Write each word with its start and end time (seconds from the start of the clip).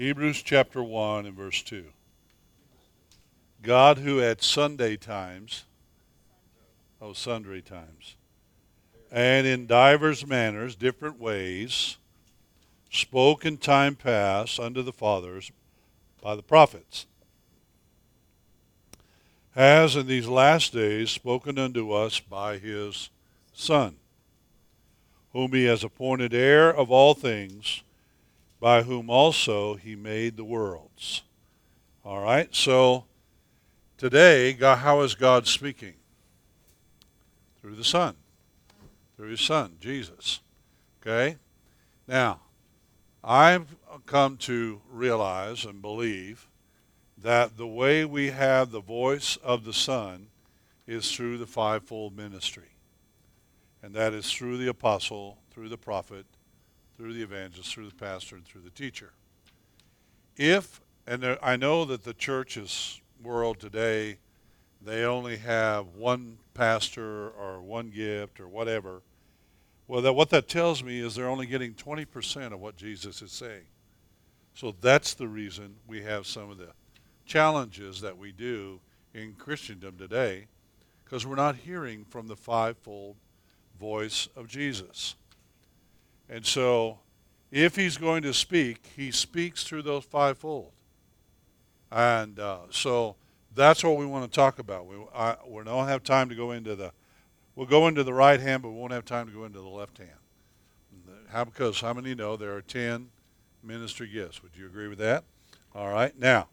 Hebrews 0.00 0.40
chapter 0.40 0.82
1 0.82 1.26
and 1.26 1.36
verse 1.36 1.60
2. 1.60 1.84
God 3.60 3.98
who 3.98 4.18
at 4.22 4.42
Sunday 4.42 4.96
times, 4.96 5.64
oh, 7.02 7.12
sundry 7.12 7.60
times, 7.60 8.16
and 9.12 9.46
in 9.46 9.66
divers 9.66 10.26
manners, 10.26 10.74
different 10.74 11.20
ways, 11.20 11.98
spoke 12.88 13.44
in 13.44 13.58
time 13.58 13.94
past 13.94 14.58
unto 14.58 14.80
the 14.80 14.90
fathers 14.90 15.52
by 16.22 16.34
the 16.34 16.42
prophets, 16.42 17.04
has 19.54 19.96
in 19.96 20.06
these 20.06 20.26
last 20.26 20.72
days 20.72 21.10
spoken 21.10 21.58
unto 21.58 21.92
us 21.92 22.20
by 22.20 22.56
his 22.56 23.10
Son, 23.52 23.96
whom 25.34 25.52
he 25.52 25.66
has 25.66 25.84
appointed 25.84 26.32
heir 26.32 26.74
of 26.74 26.90
all 26.90 27.12
things, 27.12 27.82
by 28.60 28.82
whom 28.82 29.08
also 29.08 29.74
he 29.74 29.96
made 29.96 30.36
the 30.36 30.44
worlds. 30.44 31.22
All 32.04 32.22
right, 32.22 32.54
so 32.54 33.04
today, 33.96 34.52
God, 34.52 34.76
how 34.76 35.00
is 35.00 35.14
God 35.14 35.46
speaking? 35.46 35.94
Through 37.60 37.76
the 37.76 37.84
Son, 37.84 38.14
through 39.16 39.30
his 39.30 39.40
Son, 39.40 39.76
Jesus. 39.80 40.40
Okay? 41.00 41.36
Now, 42.06 42.40
I've 43.24 43.76
come 44.06 44.36
to 44.38 44.80
realize 44.90 45.64
and 45.64 45.82
believe 45.82 46.48
that 47.18 47.56
the 47.56 47.66
way 47.66 48.04
we 48.04 48.30
have 48.30 48.70
the 48.70 48.80
voice 48.80 49.36
of 49.36 49.64
the 49.64 49.74
Son 49.74 50.28
is 50.86 51.12
through 51.12 51.38
the 51.38 51.46
fivefold 51.46 52.16
ministry. 52.16 52.70
And 53.82 53.94
that 53.94 54.14
is 54.14 54.30
through 54.30 54.58
the 54.58 54.68
apostle, 54.68 55.38
through 55.50 55.68
the 55.68 55.76
prophet, 55.78 56.24
through 57.00 57.14
the 57.14 57.22
evangelist, 57.22 57.72
through 57.72 57.88
the 57.88 57.94
pastor, 57.94 58.36
and 58.36 58.44
through 58.44 58.60
the 58.60 58.68
teacher. 58.68 59.12
If, 60.36 60.82
and 61.06 61.22
there, 61.22 61.42
I 61.42 61.56
know 61.56 61.86
that 61.86 62.04
the 62.04 62.12
church's 62.12 63.00
world 63.22 63.58
today, 63.58 64.18
they 64.82 65.04
only 65.04 65.38
have 65.38 65.94
one 65.96 66.36
pastor 66.52 67.30
or 67.30 67.62
one 67.62 67.88
gift 67.88 68.38
or 68.38 68.46
whatever. 68.48 69.00
Well, 69.88 70.02
that, 70.02 70.12
what 70.12 70.28
that 70.28 70.46
tells 70.46 70.84
me 70.84 71.00
is 71.00 71.14
they're 71.14 71.26
only 71.26 71.46
getting 71.46 71.72
20% 71.72 72.52
of 72.52 72.60
what 72.60 72.76
Jesus 72.76 73.22
is 73.22 73.32
saying. 73.32 73.64
So 74.54 74.74
that's 74.82 75.14
the 75.14 75.26
reason 75.26 75.76
we 75.86 76.02
have 76.02 76.26
some 76.26 76.50
of 76.50 76.58
the 76.58 76.72
challenges 77.24 78.02
that 78.02 78.18
we 78.18 78.30
do 78.30 78.78
in 79.14 79.36
Christendom 79.38 79.96
today, 79.96 80.48
because 81.06 81.24
we're 81.24 81.34
not 81.34 81.56
hearing 81.56 82.04
from 82.04 82.28
the 82.28 82.36
fivefold 82.36 83.16
voice 83.78 84.28
of 84.36 84.48
Jesus. 84.48 85.14
And 86.30 86.46
so, 86.46 87.00
if 87.50 87.74
he's 87.74 87.96
going 87.96 88.22
to 88.22 88.32
speak, 88.32 88.88
he 88.96 89.10
speaks 89.10 89.64
through 89.64 89.82
those 89.82 90.04
fivefold. 90.04 90.70
And 91.90 92.38
uh, 92.38 92.58
so 92.70 93.16
that's 93.54 93.82
what 93.82 93.96
we 93.96 94.06
want 94.06 94.30
to 94.30 94.34
talk 94.34 94.60
about. 94.60 94.86
We, 94.86 94.94
I, 95.12 95.34
we 95.44 95.64
don't 95.64 95.88
have 95.88 96.04
time 96.04 96.28
to 96.28 96.36
go 96.36 96.52
into 96.52 96.76
the, 96.76 96.92
we'll 97.56 97.66
go 97.66 97.88
into 97.88 98.04
the 98.04 98.14
right 98.14 98.38
hand, 98.38 98.62
but 98.62 98.70
we 98.70 98.76
won't 98.76 98.92
have 98.92 99.04
time 99.04 99.26
to 99.26 99.32
go 99.32 99.44
into 99.44 99.58
the 99.58 99.68
left 99.68 99.98
hand. 99.98 100.10
How, 101.30 101.44
because 101.44 101.80
how 101.80 101.92
many 101.92 102.14
know 102.14 102.36
there 102.36 102.54
are 102.54 102.62
10 102.62 103.08
ministry 103.64 104.08
gifts? 104.08 104.40
Would 104.42 104.52
you 104.56 104.66
agree 104.66 104.86
with 104.86 104.98
that? 104.98 105.24
All 105.74 105.88
right. 105.88 106.16
Now, 106.18 106.48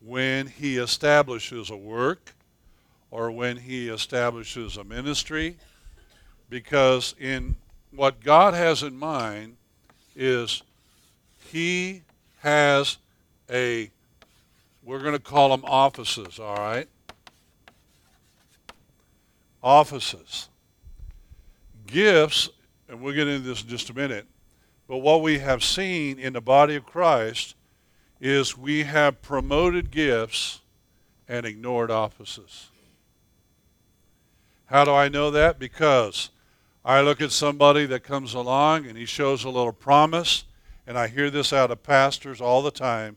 when 0.00 0.46
he 0.46 0.76
establishes 0.76 1.70
a 1.70 1.76
work 1.76 2.34
or 3.10 3.30
when 3.30 3.56
he 3.56 3.88
establishes 3.88 4.76
a 4.76 4.84
ministry, 4.84 5.56
because 6.50 7.14
in 7.18 7.56
what 7.96 8.22
God 8.22 8.54
has 8.54 8.82
in 8.82 8.96
mind 8.96 9.56
is 10.16 10.62
he 11.50 12.02
has 12.40 12.98
a, 13.50 13.90
we're 14.84 15.00
going 15.00 15.12
to 15.12 15.18
call 15.18 15.50
them 15.50 15.64
offices, 15.64 16.38
all 16.38 16.56
right? 16.56 16.88
Offices. 19.62 20.48
Gifts, 21.86 22.48
and 22.88 23.00
we'll 23.00 23.14
get 23.14 23.28
into 23.28 23.46
this 23.46 23.62
in 23.62 23.68
just 23.68 23.90
a 23.90 23.94
minute, 23.94 24.26
but 24.88 24.98
what 24.98 25.22
we 25.22 25.38
have 25.38 25.62
seen 25.62 26.18
in 26.18 26.32
the 26.32 26.40
body 26.40 26.76
of 26.76 26.84
Christ 26.84 27.54
is 28.20 28.56
we 28.56 28.84
have 28.84 29.22
promoted 29.22 29.90
gifts 29.90 30.60
and 31.28 31.46
ignored 31.46 31.90
offices. 31.90 32.68
How 34.66 34.84
do 34.84 34.92
I 34.92 35.08
know 35.08 35.30
that? 35.30 35.58
Because 35.58 36.30
I 36.84 37.00
look 37.00 37.22
at 37.22 37.32
somebody 37.32 37.86
that 37.86 38.00
comes 38.00 38.34
along 38.34 38.86
and 38.86 38.98
he 38.98 39.06
shows 39.06 39.44
a 39.44 39.48
little 39.48 39.72
promise, 39.72 40.44
and 40.86 40.98
I 40.98 41.08
hear 41.08 41.30
this 41.30 41.52
out 41.52 41.70
of 41.70 41.82
pastors 41.82 42.40
all 42.40 42.62
the 42.62 42.70
time. 42.70 43.16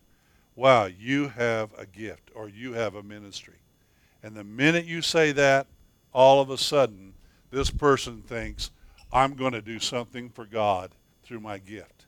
Wow, 0.55 0.85
you 0.85 1.27
have 1.29 1.69
a 1.77 1.85
gift 1.85 2.31
or 2.33 2.47
you 2.47 2.73
have 2.73 2.95
a 2.95 3.03
ministry. 3.03 3.55
And 4.23 4.35
the 4.35 4.43
minute 4.43 4.85
you 4.85 5.01
say 5.01 5.31
that, 5.33 5.67
all 6.13 6.41
of 6.41 6.49
a 6.49 6.57
sudden, 6.57 7.13
this 7.51 7.69
person 7.69 8.21
thinks, 8.21 8.71
I'm 9.11 9.35
going 9.35 9.53
to 9.53 9.61
do 9.61 9.79
something 9.79 10.29
for 10.29 10.45
God 10.45 10.91
through 11.23 11.41
my 11.41 11.57
gift. 11.57 12.05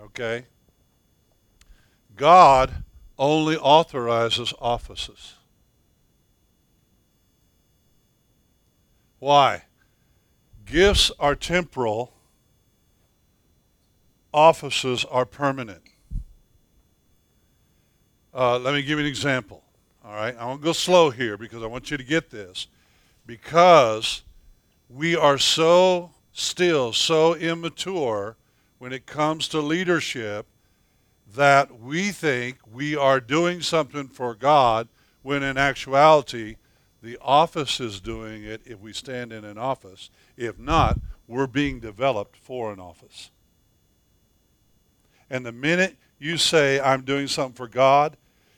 Okay? 0.00 0.44
God 2.16 2.84
only 3.18 3.56
authorizes 3.56 4.52
offices. 4.60 5.34
Why? 9.18 9.62
Gifts 10.64 11.10
are 11.18 11.34
temporal, 11.34 12.14
offices 14.32 15.04
are 15.04 15.26
permanent. 15.26 15.82
Uh, 18.32 18.58
let 18.58 18.74
me 18.74 18.82
give 18.82 18.98
you 18.98 19.04
an 19.04 19.06
example. 19.06 19.62
All 20.04 20.14
right, 20.14 20.36
I 20.36 20.44
won't 20.44 20.60
go 20.60 20.72
slow 20.72 21.10
here 21.10 21.36
because 21.36 21.62
I 21.62 21.66
want 21.66 21.90
you 21.90 21.96
to 21.96 22.04
get 22.04 22.30
this. 22.30 22.66
Because 23.26 24.22
we 24.88 25.14
are 25.16 25.38
so 25.38 26.10
still, 26.32 26.92
so 26.92 27.34
immature 27.34 28.36
when 28.78 28.92
it 28.92 29.06
comes 29.06 29.48
to 29.48 29.60
leadership 29.60 30.46
that 31.34 31.80
we 31.80 32.10
think 32.10 32.58
we 32.70 32.96
are 32.96 33.20
doing 33.20 33.60
something 33.60 34.08
for 34.08 34.34
God 34.34 34.88
when 35.22 35.42
in 35.42 35.56
actuality 35.56 36.56
the 37.04 37.18
office 37.20 37.80
is 37.80 38.00
doing 38.00 38.44
it 38.44 38.62
if 38.64 38.80
we 38.80 38.92
stand 38.94 39.30
in 39.30 39.44
an 39.44 39.58
office. 39.58 40.08
If 40.38 40.58
not, 40.58 40.98
we're 41.28 41.46
being 41.46 41.78
developed 41.78 42.36
for 42.36 42.72
an 42.72 42.80
office. 42.80 43.30
And 45.28 45.44
the 45.44 45.52
minute 45.52 45.96
you 46.18 46.38
say, 46.38 46.80
I'm 46.80 47.02
doing 47.02 47.28
something 47.28 47.54
for 47.54 47.68
God, 47.68 48.16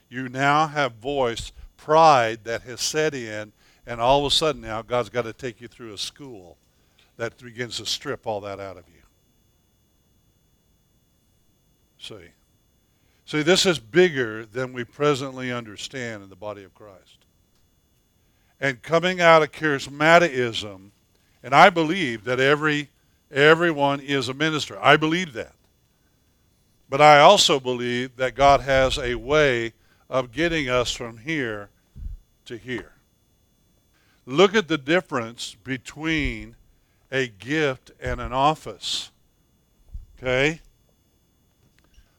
you 0.08 0.28
now 0.28 0.68
have 0.68 0.92
voiced 0.94 1.52
pride 1.76 2.44
that 2.44 2.62
has 2.62 2.80
set 2.80 3.14
in, 3.14 3.52
and 3.84 4.00
all 4.00 4.20
of 4.24 4.32
a 4.32 4.34
sudden 4.34 4.60
now 4.60 4.80
God's 4.80 5.08
got 5.08 5.22
to 5.22 5.32
take 5.32 5.60
you 5.60 5.66
through 5.66 5.92
a 5.92 5.98
school 5.98 6.56
that 7.16 7.36
begins 7.38 7.78
to 7.78 7.86
strip 7.86 8.26
all 8.26 8.40
that 8.42 8.60
out 8.60 8.76
of 8.76 8.84
you. 8.88 9.02
See? 11.98 12.28
See, 13.24 13.42
this 13.42 13.66
is 13.66 13.80
bigger 13.80 14.46
than 14.46 14.72
we 14.72 14.84
presently 14.84 15.50
understand 15.50 16.22
in 16.22 16.28
the 16.28 16.36
body 16.36 16.62
of 16.62 16.74
Christ. 16.74 17.15
And 18.60 18.82
coming 18.82 19.20
out 19.20 19.42
of 19.42 19.52
charismatism, 19.52 20.90
and 21.42 21.54
I 21.54 21.70
believe 21.70 22.24
that 22.24 22.40
every 22.40 22.90
everyone 23.30 24.00
is 24.00 24.28
a 24.28 24.34
minister. 24.34 24.78
I 24.80 24.96
believe 24.96 25.32
that. 25.34 25.52
But 26.88 27.00
I 27.00 27.18
also 27.20 27.58
believe 27.58 28.16
that 28.16 28.34
God 28.34 28.60
has 28.60 28.98
a 28.98 29.16
way 29.16 29.72
of 30.08 30.32
getting 30.32 30.68
us 30.68 30.92
from 30.92 31.18
here 31.18 31.70
to 32.44 32.56
here. 32.56 32.92
Look 34.24 34.54
at 34.54 34.68
the 34.68 34.78
difference 34.78 35.56
between 35.62 36.56
a 37.10 37.28
gift 37.28 37.90
and 38.00 38.20
an 38.20 38.32
office. 38.32 39.10
Okay? 40.18 40.60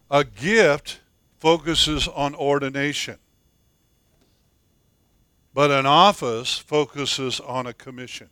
A 0.10 0.24
gift 0.24 1.02
focuses 1.38 2.08
on 2.08 2.34
ordination, 2.36 3.18
but 5.58 5.72
an 5.72 5.88
office 5.88 6.60
focuses 6.60 7.40
on 7.40 7.66
a 7.66 7.74
commission. 7.74 8.30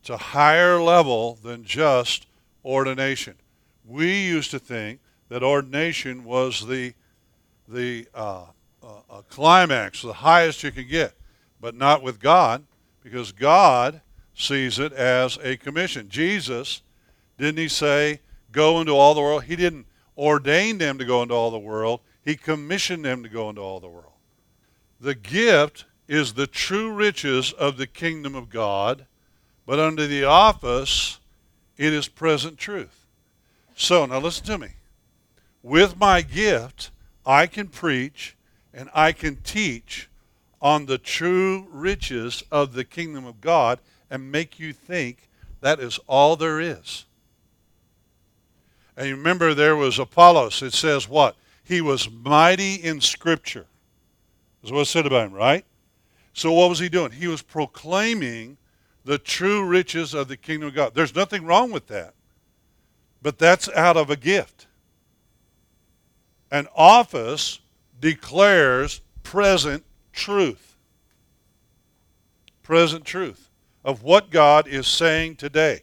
It's 0.00 0.10
a 0.10 0.16
higher 0.16 0.80
level 0.80 1.38
than 1.40 1.62
just 1.62 2.26
ordination. 2.64 3.36
We 3.86 4.24
used 4.24 4.50
to 4.50 4.58
think 4.58 4.98
that 5.28 5.44
ordination 5.44 6.24
was 6.24 6.66
the 6.66 6.94
the 7.68 8.08
uh, 8.12 8.46
uh, 8.82 9.22
climax, 9.28 10.02
the 10.02 10.14
highest 10.14 10.64
you 10.64 10.72
can 10.72 10.88
get, 10.88 11.14
but 11.60 11.76
not 11.76 12.02
with 12.02 12.18
God, 12.18 12.64
because 13.04 13.30
God 13.30 14.00
sees 14.34 14.80
it 14.80 14.92
as 14.92 15.38
a 15.44 15.56
commission. 15.58 16.08
Jesus, 16.08 16.82
didn't 17.38 17.58
he 17.58 17.68
say, 17.68 18.18
"Go 18.50 18.80
into 18.80 18.96
all 18.96 19.14
the 19.14 19.20
world"? 19.20 19.44
He 19.44 19.54
didn't 19.54 19.86
ordain 20.16 20.78
them 20.78 20.98
to 20.98 21.04
go 21.04 21.22
into 21.22 21.34
all 21.34 21.52
the 21.52 21.56
world, 21.56 22.00
he 22.24 22.34
commissioned 22.34 23.04
them 23.04 23.22
to 23.22 23.28
go 23.28 23.48
into 23.48 23.60
all 23.60 23.78
the 23.78 23.86
world. 23.86 24.07
The 25.00 25.14
gift 25.14 25.84
is 26.08 26.34
the 26.34 26.46
true 26.46 26.92
riches 26.92 27.52
of 27.52 27.76
the 27.76 27.86
kingdom 27.86 28.34
of 28.34 28.50
God, 28.50 29.06
but 29.66 29.78
under 29.78 30.06
the 30.06 30.24
office, 30.24 31.20
it 31.76 31.92
is 31.92 32.08
present 32.08 32.58
truth. 32.58 33.06
So 33.76 34.06
now 34.06 34.18
listen 34.18 34.46
to 34.46 34.58
me. 34.58 34.68
With 35.62 35.98
my 35.98 36.22
gift, 36.22 36.90
I 37.24 37.46
can 37.46 37.68
preach 37.68 38.36
and 38.72 38.88
I 38.94 39.12
can 39.12 39.36
teach 39.36 40.08
on 40.60 40.86
the 40.86 40.98
true 40.98 41.68
riches 41.70 42.42
of 42.50 42.72
the 42.72 42.84
kingdom 42.84 43.24
of 43.24 43.40
God 43.40 43.78
and 44.10 44.32
make 44.32 44.58
you 44.58 44.72
think 44.72 45.28
that 45.60 45.78
is 45.78 46.00
all 46.06 46.36
there 46.36 46.60
is. 46.60 47.04
And 48.96 49.08
you 49.08 49.16
remember 49.16 49.54
there 49.54 49.76
was 49.76 49.98
Apollos. 49.98 50.62
It 50.62 50.72
says 50.72 51.08
what? 51.08 51.36
He 51.62 51.80
was 51.80 52.10
mighty 52.10 52.74
in 52.74 53.00
Scripture. 53.00 53.66
Is 54.62 54.72
what 54.72 54.80
it 54.80 54.86
said 54.86 55.06
about 55.06 55.26
him, 55.26 55.32
right? 55.32 55.64
So 56.32 56.52
what 56.52 56.68
was 56.68 56.78
he 56.78 56.88
doing? 56.88 57.12
He 57.12 57.26
was 57.26 57.42
proclaiming 57.42 58.56
the 59.04 59.18
true 59.18 59.64
riches 59.64 60.14
of 60.14 60.28
the 60.28 60.36
kingdom 60.36 60.68
of 60.68 60.74
God. 60.74 60.94
There's 60.94 61.14
nothing 61.14 61.44
wrong 61.44 61.70
with 61.70 61.86
that. 61.88 62.14
But 63.22 63.38
that's 63.38 63.68
out 63.70 63.96
of 63.96 64.10
a 64.10 64.16
gift. 64.16 64.66
An 66.50 66.68
office 66.74 67.60
declares 68.00 69.00
present 69.22 69.84
truth. 70.12 70.76
Present 72.62 73.04
truth 73.04 73.50
of 73.84 74.02
what 74.02 74.30
God 74.30 74.68
is 74.68 74.86
saying 74.86 75.36
today. 75.36 75.82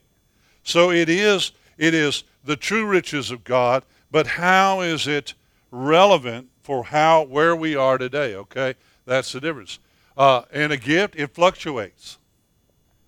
So 0.64 0.92
it 0.92 1.10
is 1.10 1.52
it 1.78 1.94
is 1.94 2.24
the 2.44 2.56
true 2.56 2.86
riches 2.86 3.32
of 3.32 3.44
God, 3.44 3.84
but 4.12 4.28
how 4.28 4.82
is 4.82 5.08
it 5.08 5.34
relevant 5.72 6.50
for 6.66 6.84
how 6.86 7.22
where 7.22 7.56
we 7.56 7.76
are 7.76 8.00
today, 8.00 8.34
okay? 8.34 8.74
That's 9.06 9.32
the 9.32 9.40
difference. 9.40 9.78
Uh, 10.18 10.42
and 10.52 10.74
a 10.74 10.78
gift, 10.78 11.16
it 11.16 11.28
fluctuates. 11.28 12.18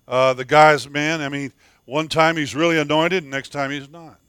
Uh, 0.06 0.32
the 0.32 0.44
guy's 0.44 0.88
man, 0.88 1.20
I 1.20 1.28
mean, 1.28 1.52
one 1.84 2.06
time 2.06 2.36
he's 2.36 2.54
really 2.54 2.78
anointed, 2.78 3.24
and 3.24 3.32
next 3.32 3.48
time 3.48 3.72
he's 3.72 3.90
not. 3.90 4.20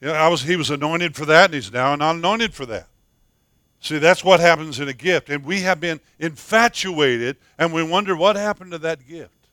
Yeah, 0.00 0.12
I 0.12 0.28
was, 0.28 0.40
he 0.40 0.56
was 0.56 0.70
anointed 0.70 1.14
for 1.14 1.26
that, 1.26 1.46
and 1.46 1.54
he's 1.54 1.70
now 1.70 1.94
not 1.96 2.16
anointed 2.16 2.54
for 2.54 2.64
that. 2.66 2.88
See, 3.80 3.98
that's 3.98 4.24
what 4.24 4.40
happens 4.40 4.80
in 4.80 4.88
a 4.88 4.94
gift. 4.94 5.28
And 5.28 5.44
we 5.44 5.60
have 5.60 5.80
been 5.80 6.00
infatuated, 6.18 7.36
and 7.58 7.74
we 7.74 7.82
wonder 7.82 8.16
what 8.16 8.36
happened 8.36 8.72
to 8.72 8.78
that 8.78 9.06
gift. 9.06 9.48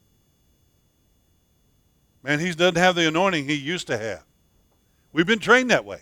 Man, 2.23 2.39
he 2.39 2.53
doesn't 2.53 2.77
have 2.77 2.95
the 2.95 3.07
anointing 3.07 3.49
he 3.49 3.55
used 3.55 3.87
to 3.87 3.97
have. 3.97 4.23
We've 5.11 5.27
been 5.27 5.39
trained 5.39 5.71
that 5.71 5.85
way. 5.85 6.01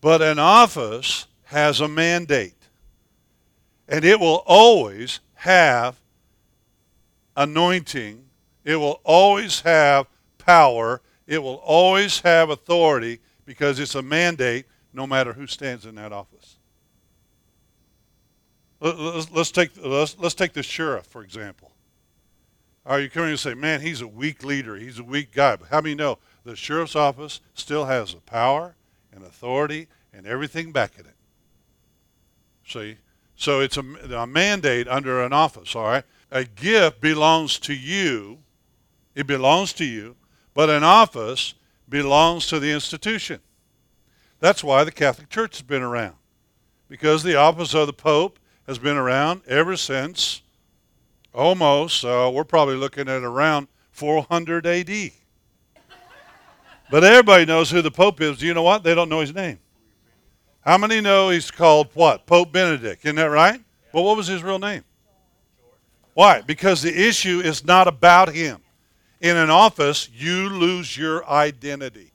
But 0.00 0.22
an 0.22 0.38
office 0.38 1.26
has 1.44 1.80
a 1.80 1.88
mandate, 1.88 2.54
and 3.88 4.04
it 4.04 4.20
will 4.20 4.42
always 4.46 5.20
have 5.34 5.98
anointing, 7.36 8.24
it 8.64 8.76
will 8.76 9.00
always 9.04 9.60
have 9.62 10.06
power, 10.38 11.00
it 11.26 11.42
will 11.42 11.60
always 11.64 12.20
have 12.20 12.50
authority 12.50 13.20
because 13.44 13.80
it's 13.80 13.94
a 13.94 14.02
mandate 14.02 14.66
no 14.92 15.06
matter 15.06 15.32
who 15.32 15.46
stands 15.46 15.86
in 15.86 15.94
that 15.96 16.12
office. 16.12 16.56
Let's, 18.80 19.50
take, 19.50 19.70
let's, 19.82 20.16
let's 20.18 20.34
take 20.34 20.52
the 20.52 20.62
sheriff, 20.62 21.06
for 21.06 21.22
example. 21.22 21.72
Are 22.86 23.00
you 23.00 23.10
coming 23.10 23.30
to 23.30 23.38
say, 23.38 23.54
man, 23.54 23.80
he's 23.80 24.00
a 24.00 24.06
weak 24.06 24.44
leader, 24.44 24.76
he's 24.76 24.98
a 24.98 25.04
weak 25.04 25.32
guy. 25.32 25.56
But 25.56 25.68
how 25.68 25.80
many 25.80 25.94
know 25.94 26.18
the 26.44 26.56
sheriff's 26.56 26.96
office 26.96 27.40
still 27.54 27.86
has 27.86 28.14
the 28.14 28.20
power 28.20 28.76
and 29.12 29.24
authority 29.24 29.88
and 30.12 30.26
everything 30.26 30.72
back 30.72 30.98
in 30.98 31.06
it? 31.06 31.16
See? 32.66 32.96
So 33.36 33.60
it's 33.60 33.76
a, 33.76 33.84
a 34.14 34.26
mandate 34.26 34.88
under 34.88 35.22
an 35.22 35.32
office, 35.32 35.76
all 35.76 35.84
right? 35.84 36.04
A 36.30 36.44
gift 36.44 37.00
belongs 37.00 37.58
to 37.60 37.74
you. 37.74 38.38
It 39.14 39.26
belongs 39.26 39.72
to 39.74 39.84
you. 39.84 40.16
But 40.54 40.70
an 40.70 40.82
office 40.82 41.54
belongs 41.88 42.46
to 42.48 42.58
the 42.58 42.72
institution. 42.72 43.40
That's 44.40 44.62
why 44.62 44.84
the 44.84 44.92
Catholic 44.92 45.30
Church 45.30 45.56
has 45.56 45.62
been 45.62 45.82
around. 45.82 46.16
Because 46.88 47.22
the 47.22 47.36
office 47.36 47.74
of 47.74 47.86
the 47.86 47.92
Pope 47.92 48.38
has 48.66 48.78
been 48.78 48.96
around 48.96 49.42
ever 49.46 49.76
since 49.76 50.42
almost, 51.32 52.04
uh, 52.04 52.30
we're 52.32 52.44
probably 52.44 52.76
looking 52.76 53.08
at 53.08 53.22
around 53.22 53.68
400 53.92 54.66
AD. 54.66 55.10
But 56.90 57.04
everybody 57.04 57.44
knows 57.44 57.70
who 57.70 57.82
the 57.82 57.90
Pope 57.90 58.20
is. 58.20 58.38
Do 58.38 58.46
you 58.46 58.54
know 58.54 58.62
what? 58.62 58.82
They 58.82 58.94
don't 58.94 59.08
know 59.08 59.20
his 59.20 59.34
name. 59.34 59.58
How 60.60 60.78
many 60.78 61.00
know 61.00 61.30
he's 61.30 61.50
called 61.50 61.88
what? 61.94 62.26
Pope 62.26 62.52
Benedict. 62.52 63.04
Isn't 63.04 63.16
that 63.16 63.26
right? 63.26 63.60
Well, 63.92 64.04
what 64.04 64.16
was 64.16 64.26
his 64.26 64.42
real 64.42 64.58
name? 64.58 64.84
Why? 66.14 66.40
Because 66.40 66.82
the 66.82 67.08
issue 67.08 67.40
is 67.40 67.64
not 67.64 67.86
about 67.86 68.34
him. 68.34 68.60
In 69.20 69.36
an 69.36 69.50
office, 69.50 70.08
you 70.12 70.48
lose 70.48 70.96
your 70.96 71.28
identity. 71.28 72.12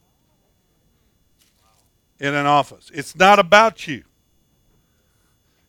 In 2.20 2.34
an 2.34 2.46
office, 2.46 2.90
it's 2.94 3.16
not 3.16 3.38
about 3.38 3.86
you. 3.86 4.04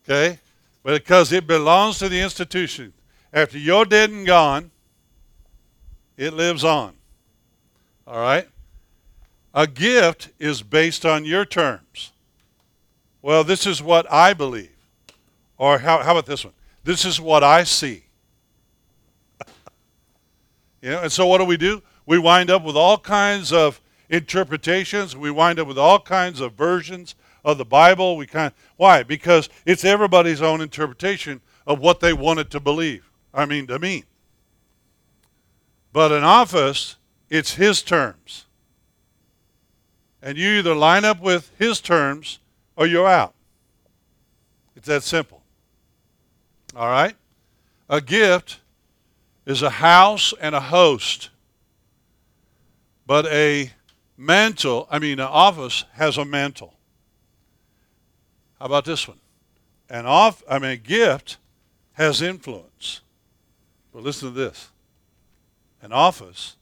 Okay? 0.04 0.40
But 0.84 0.94
because 0.94 1.32
it 1.32 1.48
belongs 1.48 1.98
to 2.00 2.10
the 2.10 2.20
institution. 2.20 2.94
After 3.34 3.58
you're 3.58 3.86
dead 3.86 4.12
and 4.12 4.26
gone, 4.26 4.72
it 6.16 6.34
lives 6.34 6.64
on. 6.64 6.94
All 8.08 8.20
right? 8.20 8.48
A 9.56 9.66
gift 9.68 10.32
is 10.38 10.62
based 10.62 11.06
on 11.06 11.24
your 11.24 11.46
terms. 11.46 12.12
Well, 13.22 13.46
this 13.46 13.66
is 13.66 13.82
what 13.82 14.06
I 14.12 14.34
believe. 14.34 14.76
Or 15.58 15.80
how, 15.80 16.04
how 16.04 16.12
about 16.12 16.26
this 16.26 16.44
one? 16.44 16.54
This 16.84 17.06
is 17.06 17.22
what 17.22 17.42
I 17.42 17.64
see. 17.64 18.04
you 20.82 20.92
know, 20.92 21.04
and 21.04 21.12
so 21.12 21.26
what 21.26 21.38
do 21.38 21.46
we 21.46 21.56
do? 21.56 21.82
We 22.06 22.20
wind 22.20 22.52
up 22.52 22.64
with 22.64 22.76
all 22.76 22.98
kinds 22.98 23.54
of 23.54 23.80
interpretations. 24.10 25.16
We 25.16 25.32
wind 25.32 25.58
up 25.58 25.68
with 25.68 25.78
all 25.78 26.02
kinds 26.02 26.42
of 26.42 26.54
versions 26.54 27.16
of 27.46 27.58
the 27.58 27.66
Bible. 27.66 28.18
We 28.18 28.28
kind 28.28 28.48
of, 28.48 28.54
why? 28.76 29.04
Because 29.04 29.48
it's 29.66 29.86
everybody's 29.86 30.42
own 30.42 30.60
interpretation 30.60 31.40
of 31.66 31.80
what 31.80 32.02
they 32.02 32.12
wanted 32.12 32.52
to 32.52 32.60
believe. 32.60 33.10
I 33.34 33.46
mean, 33.46 33.68
to 33.68 33.80
mean. 33.80 34.04
But 35.94 36.12
in 36.12 36.26
office, 36.26 36.98
it's 37.30 37.54
his 37.54 37.82
terms. 37.82 38.46
And 40.26 40.40
you 40.40 40.54
either 40.54 40.74
line 40.74 41.06
up 41.06 41.22
with 41.22 41.52
his 41.60 41.80
terms 41.80 42.40
or 42.76 42.88
you're 42.88 43.08
out. 43.08 43.36
It's 44.76 44.88
that 44.88 45.04
simple. 45.04 45.44
All 46.76 46.88
right? 46.88 47.16
A 47.88 48.02
gift 48.02 48.60
is 49.46 49.62
a 49.62 49.70
house 49.70 50.34
and 50.42 50.56
a 50.56 50.60
host. 50.60 51.30
But 53.06 53.28
a 53.28 53.72
mantle, 54.18 54.88
I 54.90 54.98
mean, 54.98 55.20
an 55.20 55.28
office 55.28 55.86
has 55.94 56.18
a 56.18 56.26
mantle. 56.26 56.74
How 58.58 58.66
about 58.66 58.86
this 58.86 59.08
one? 59.08 59.20
An 59.92 60.08
off, 60.08 60.42
I 60.50 60.58
mean, 60.58 60.72
a 60.72 60.78
gift 60.78 61.38
has 61.94 62.24
influence. 62.24 63.02
But 63.94 64.02
listen 64.02 64.30
to 64.30 64.34
this. 64.34 64.70
An 65.84 65.92
office 65.92 66.56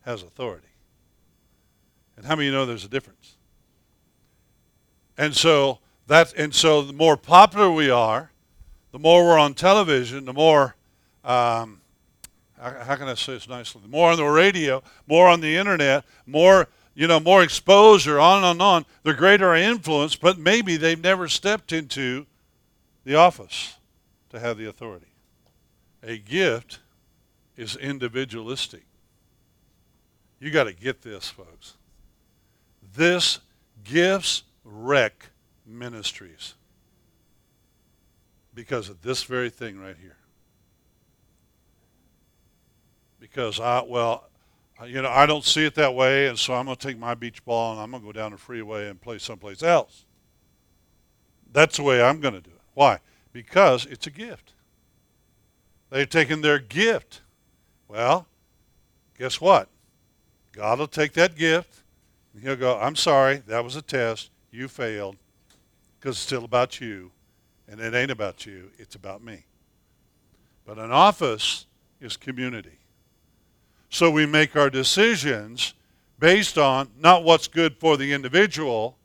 has 0.00 0.24
authority. 0.24 0.66
And 2.16 2.26
how 2.26 2.36
many 2.36 2.50
know 2.50 2.66
there's 2.66 2.84
a 2.84 2.88
difference? 2.88 3.36
And 5.16 5.34
so 5.34 5.78
that 6.06 6.34
and 6.36 6.54
so 6.54 6.82
the 6.82 6.92
more 6.92 7.16
popular 7.16 7.70
we 7.70 7.90
are, 7.90 8.30
the 8.92 8.98
more 8.98 9.24
we're 9.24 9.38
on 9.38 9.54
television, 9.54 10.24
the 10.24 10.32
more 10.32 10.74
um, 11.24 11.80
how, 12.60 12.96
can 12.96 13.08
I 13.08 13.14
say 13.14 13.34
this 13.34 13.48
nicely? 13.48 13.82
The 13.82 13.88
more 13.88 14.10
on 14.10 14.16
the 14.16 14.24
radio, 14.24 14.82
more 15.06 15.28
on 15.28 15.40
the 15.40 15.56
internet, 15.56 16.04
more 16.26 16.68
you 16.94 17.08
know, 17.08 17.18
more 17.18 17.42
exposure, 17.42 18.20
on 18.20 18.44
and 18.44 18.62
on, 18.62 18.86
the 19.02 19.14
greater 19.14 19.48
our 19.48 19.56
influence, 19.56 20.14
but 20.14 20.38
maybe 20.38 20.76
they've 20.76 21.02
never 21.02 21.28
stepped 21.28 21.72
into 21.72 22.26
the 23.04 23.16
office 23.16 23.74
to 24.30 24.38
have 24.38 24.56
the 24.56 24.68
authority. 24.68 25.08
A 26.02 26.18
gift 26.18 26.78
is 27.56 27.76
individualistic. 27.76 28.84
You 30.38 30.50
got 30.50 30.64
to 30.64 30.72
get 30.72 31.02
this, 31.02 31.28
folks. 31.28 31.74
This 32.94 33.40
gifts 33.82 34.44
wreck 34.64 35.30
ministries 35.66 36.54
because 38.54 38.88
of 38.88 39.02
this 39.02 39.24
very 39.24 39.50
thing 39.50 39.80
right 39.80 39.96
here. 40.00 40.16
Because 43.18 43.58
I, 43.58 43.82
well, 43.82 44.28
you 44.86 45.02
know, 45.02 45.10
I 45.10 45.26
don't 45.26 45.44
see 45.44 45.64
it 45.64 45.74
that 45.74 45.94
way, 45.94 46.28
and 46.28 46.38
so 46.38 46.54
I'm 46.54 46.66
going 46.66 46.76
to 46.76 46.86
take 46.86 46.98
my 46.98 47.14
beach 47.14 47.44
ball 47.44 47.72
and 47.72 47.80
I'm 47.80 47.90
going 47.90 48.02
to 48.02 48.06
go 48.06 48.12
down 48.12 48.30
the 48.32 48.38
freeway 48.38 48.88
and 48.88 49.00
play 49.00 49.18
someplace 49.18 49.62
else. 49.62 50.04
That's 51.52 51.76
the 51.76 51.82
way 51.82 52.02
I'm 52.02 52.20
going 52.20 52.34
to 52.34 52.40
do 52.40 52.50
it. 52.50 52.60
Why? 52.74 53.00
Because 53.32 53.86
it's 53.86 54.06
a 54.06 54.10
gift. 54.10 54.52
They've 55.90 56.08
taken 56.08 56.42
their 56.42 56.58
gift. 56.58 57.22
Well, 57.88 58.26
guess 59.18 59.40
what? 59.40 59.68
God 60.52 60.78
will 60.78 60.86
take 60.86 61.12
that 61.14 61.36
gift 61.36 61.83
and 62.34 62.42
He'll 62.42 62.56
go, 62.56 62.78
I'm 62.78 62.96
sorry, 62.96 63.42
that 63.46 63.64
was 63.64 63.76
a 63.76 63.82
test. 63.82 64.30
You 64.50 64.68
failed 64.68 65.16
because 65.98 66.16
it's 66.16 66.20
still 66.20 66.44
about 66.44 66.80
you, 66.80 67.10
and 67.66 67.80
it 67.80 67.94
ain't 67.94 68.10
about 68.10 68.44
you, 68.44 68.70
it's 68.76 68.94
about 68.94 69.24
me. 69.24 69.46
But 70.66 70.78
an 70.78 70.90
office 70.90 71.66
is 72.00 72.16
community. 72.16 72.78
So 73.88 74.10
we 74.10 74.26
make 74.26 74.56
our 74.56 74.70
decisions 74.70 75.74
based 76.18 76.58
on 76.58 76.90
not 76.98 77.24
what's 77.24 77.48
good 77.48 77.76
for 77.78 77.96
the 77.96 78.12
individual, 78.12 78.96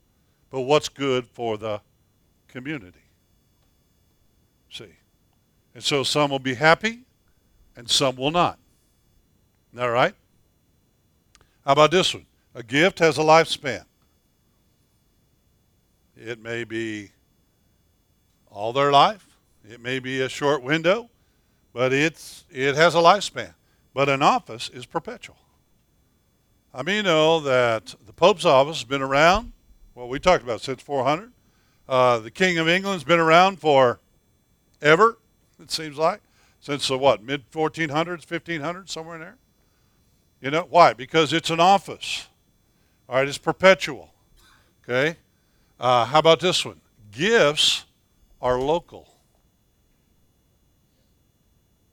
but 0.49 0.61
what's 0.61 0.89
good 0.89 1.27
for 1.27 1.57
the 1.57 1.81
community. 2.47 2.99
See? 4.69 4.95
And 5.73 5.83
so 5.83 6.03
some 6.03 6.31
will 6.31 6.39
be 6.39 6.55
happy 6.55 6.99
and 7.75 7.89
some 7.89 8.15
will 8.15 8.31
not. 8.31 8.59
All 9.79 9.89
right? 9.89 10.15
How 11.65 11.73
about 11.73 11.91
this 11.91 12.13
one? 12.13 12.25
A 12.59 12.63
gift 12.63 12.99
has 12.99 13.17
a 13.17 13.21
lifespan. 13.21 13.85
It 16.17 16.43
may 16.43 16.65
be 16.65 17.11
all 18.51 18.73
their 18.73 18.91
life. 18.91 19.25
It 19.63 19.79
may 19.79 19.99
be 19.99 20.19
a 20.19 20.27
short 20.27 20.61
window, 20.61 21.09
but 21.71 21.93
it's 21.93 22.43
it 22.51 22.75
has 22.75 22.95
a 22.95 22.97
lifespan. 22.97 23.53
But 23.93 24.09
an 24.09 24.21
office 24.21 24.69
is 24.73 24.85
perpetual. 24.85 25.37
I 26.73 26.83
mean, 26.83 26.97
you 26.97 27.03
know 27.03 27.39
that 27.39 27.95
the 28.05 28.11
Pope's 28.11 28.43
office 28.43 28.79
has 28.79 28.83
been 28.83 29.01
around. 29.01 29.53
Well, 29.95 30.09
we 30.09 30.19
talked 30.19 30.43
about 30.43 30.59
since 30.59 30.81
400. 30.81 31.31
Uh, 31.87 32.19
the 32.19 32.29
King 32.29 32.57
of 32.57 32.67
England's 32.67 33.05
been 33.05 33.21
around 33.21 33.59
for 33.59 34.01
ever. 34.81 35.17
It 35.63 35.71
seems 35.71 35.97
like 35.97 36.19
since 36.59 36.89
the 36.89 36.97
what 36.97 37.23
mid 37.23 37.49
1400s, 37.51 38.25
1500s, 38.25 38.89
somewhere 38.89 39.15
in 39.15 39.21
there. 39.21 39.37
You 40.41 40.51
know 40.51 40.67
why? 40.69 40.91
Because 40.91 41.31
it's 41.31 41.49
an 41.49 41.61
office. 41.61 42.27
All 43.09 43.15
right, 43.15 43.27
it's 43.27 43.39
perpetual. 43.39 44.13
Okay. 44.83 45.17
Uh, 45.79 46.05
how 46.05 46.19
about 46.19 46.39
this 46.39 46.63
one? 46.63 46.79
Gifts 47.11 47.85
are 48.39 48.59
local, 48.59 49.07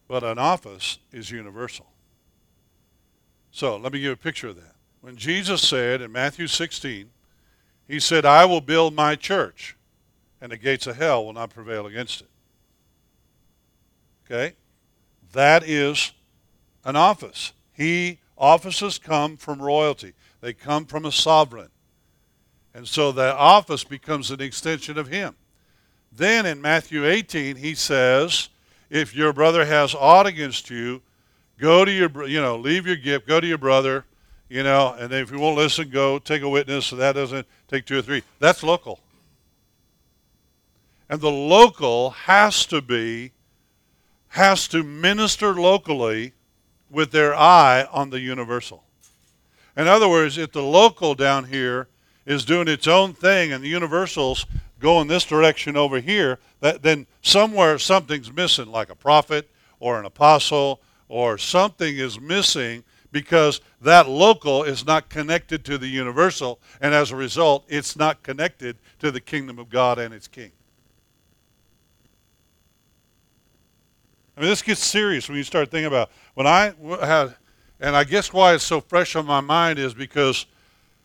but 0.06 0.22
an 0.22 0.38
office 0.38 0.98
is 1.12 1.30
universal. 1.30 1.86
So 3.50 3.78
let 3.78 3.94
me 3.94 4.00
give 4.00 4.12
a 4.12 4.16
picture 4.16 4.48
of 4.48 4.56
that. 4.56 4.74
When 5.00 5.16
Jesus 5.16 5.66
said 5.66 6.02
in 6.02 6.12
Matthew 6.12 6.46
16, 6.46 7.08
He 7.88 7.98
said, 7.98 8.26
I 8.26 8.44
will 8.44 8.60
build 8.60 8.94
my 8.94 9.14
church, 9.14 9.74
and 10.40 10.52
the 10.52 10.58
gates 10.58 10.86
of 10.86 10.96
hell 10.96 11.24
will 11.24 11.32
not 11.32 11.48
prevail 11.48 11.86
against 11.86 12.20
it. 12.20 12.28
Okay? 14.26 14.56
That 15.32 15.66
is 15.66 16.12
an 16.84 16.96
office. 16.96 17.54
He 17.72 18.18
offices 18.36 18.98
come 18.98 19.38
from 19.38 19.62
royalty. 19.62 20.12
They 20.40 20.52
come 20.52 20.86
from 20.86 21.04
a 21.04 21.12
sovereign. 21.12 21.70
And 22.74 22.86
so 22.86 23.10
the 23.10 23.34
office 23.34 23.84
becomes 23.84 24.30
an 24.30 24.40
extension 24.40 24.98
of 24.98 25.08
him. 25.08 25.34
Then 26.12 26.46
in 26.46 26.60
Matthew 26.60 27.06
18, 27.06 27.56
he 27.56 27.74
says, 27.74 28.48
if 28.90 29.14
your 29.14 29.32
brother 29.32 29.64
has 29.64 29.94
aught 29.94 30.26
against 30.26 30.70
you, 30.70 31.02
go 31.58 31.84
to 31.84 31.90
your, 31.90 32.26
you 32.26 32.40
know, 32.40 32.56
leave 32.56 32.86
your 32.86 32.96
gift, 32.96 33.26
go 33.26 33.40
to 33.40 33.46
your 33.46 33.58
brother, 33.58 34.04
you 34.48 34.62
know, 34.62 34.94
and 34.98 35.12
if 35.12 35.30
you 35.30 35.38
won't 35.38 35.56
listen, 35.56 35.90
go 35.90 36.18
take 36.18 36.42
a 36.42 36.48
witness. 36.48 36.86
So 36.86 36.96
that 36.96 37.14
doesn't 37.14 37.46
take 37.68 37.86
two 37.86 37.98
or 37.98 38.02
three. 38.02 38.22
That's 38.38 38.62
local. 38.62 39.00
And 41.08 41.20
the 41.20 41.30
local 41.30 42.10
has 42.10 42.66
to 42.66 42.80
be, 42.80 43.32
has 44.28 44.68
to 44.68 44.82
minister 44.82 45.54
locally 45.54 46.32
with 46.90 47.10
their 47.10 47.34
eye 47.34 47.86
on 47.90 48.10
the 48.10 48.20
universal. 48.20 48.84
In 49.76 49.88
other 49.88 50.08
words, 50.08 50.38
if 50.38 50.52
the 50.52 50.62
local 50.62 51.14
down 51.14 51.44
here 51.44 51.88
is 52.24 52.44
doing 52.44 52.66
its 52.66 52.88
own 52.88 53.12
thing 53.12 53.52
and 53.52 53.62
the 53.62 53.68
universals 53.68 54.46
go 54.80 55.00
in 55.00 55.08
this 55.08 55.24
direction 55.24 55.76
over 55.76 56.00
here, 56.00 56.38
that 56.60 56.82
then 56.82 57.06
somewhere 57.22 57.78
something's 57.78 58.32
missing, 58.32 58.66
like 58.66 58.90
a 58.90 58.94
prophet 58.94 59.48
or 59.78 59.98
an 59.98 60.06
apostle 60.06 60.80
or 61.08 61.38
something 61.38 61.96
is 61.96 62.20
missing 62.20 62.84
because 63.12 63.60
that 63.80 64.08
local 64.08 64.64
is 64.64 64.84
not 64.84 65.08
connected 65.08 65.64
to 65.64 65.78
the 65.78 65.86
universal, 65.86 66.58
and 66.80 66.92
as 66.92 67.12
a 67.12 67.16
result, 67.16 67.64
it's 67.68 67.96
not 67.96 68.22
connected 68.22 68.76
to 68.98 69.10
the 69.10 69.20
kingdom 69.20 69.58
of 69.58 69.70
God 69.70 69.98
and 69.98 70.12
its 70.12 70.28
king. 70.28 70.50
I 74.36 74.40
mean, 74.40 74.50
this 74.50 74.60
gets 74.60 74.84
serious 74.84 75.28
when 75.28 75.38
you 75.38 75.44
start 75.44 75.70
thinking 75.70 75.86
about 75.86 76.10
when 76.34 76.46
I 76.46 76.74
had 77.00 77.36
and 77.80 77.94
I 77.94 78.04
guess 78.04 78.32
why 78.32 78.54
it's 78.54 78.64
so 78.64 78.80
fresh 78.80 79.16
on 79.16 79.26
my 79.26 79.40
mind 79.40 79.78
is 79.78 79.94
because 79.94 80.46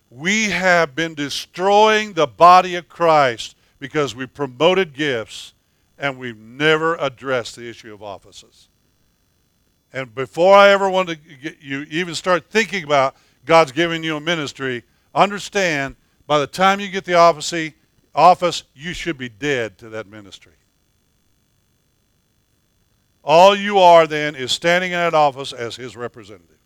we 0.10 0.50
have 0.50 0.96
been 0.96 1.16
destroying 1.16 2.14
the 2.14 2.28
body 2.28 2.76
of 2.76 2.88
Christ 2.88 3.56
because 3.80 4.16
we 4.16 4.26
promoted 4.26 4.94
gifts 4.94 5.54
and 5.98 6.18
we've 6.18 6.38
never 6.38 6.96
addressed 6.96 7.56
the 7.56 7.70
issue 7.70 7.94
of 7.94 8.02
offices. 8.02 8.70
And 9.94 10.14
before 10.16 10.56
I 10.56 10.70
ever 10.70 10.90
want 10.90 11.10
to 11.10 11.16
get 11.16 11.58
you 11.62 11.86
even 11.90 12.16
start 12.16 12.50
thinking 12.50 12.84
about 12.84 13.16
God's 13.46 13.72
giving 13.72 14.04
you 14.04 14.16
a 14.16 14.22
ministry, 14.22 14.84
understand 15.14 15.96
by 16.28 16.40
the 16.40 16.48
time 16.48 16.80
you 16.80 16.90
get 16.90 17.04
the 17.04 17.16
office, 17.16 17.54
office 18.16 18.64
you 18.74 18.94
should 18.94 19.18
be 19.18 19.28
dead 19.28 19.78
to 19.80 19.90
that 19.90 20.08
ministry. 20.08 20.54
All 23.24 23.56
you 23.56 23.80
are 23.80 24.08
then 24.08 24.36
is 24.36 24.52
standing 24.52 24.94
in 24.94 24.98
that 24.98 25.14
office 25.14 25.54
as 25.54 25.76
his 25.76 25.96
representative. 25.96 26.61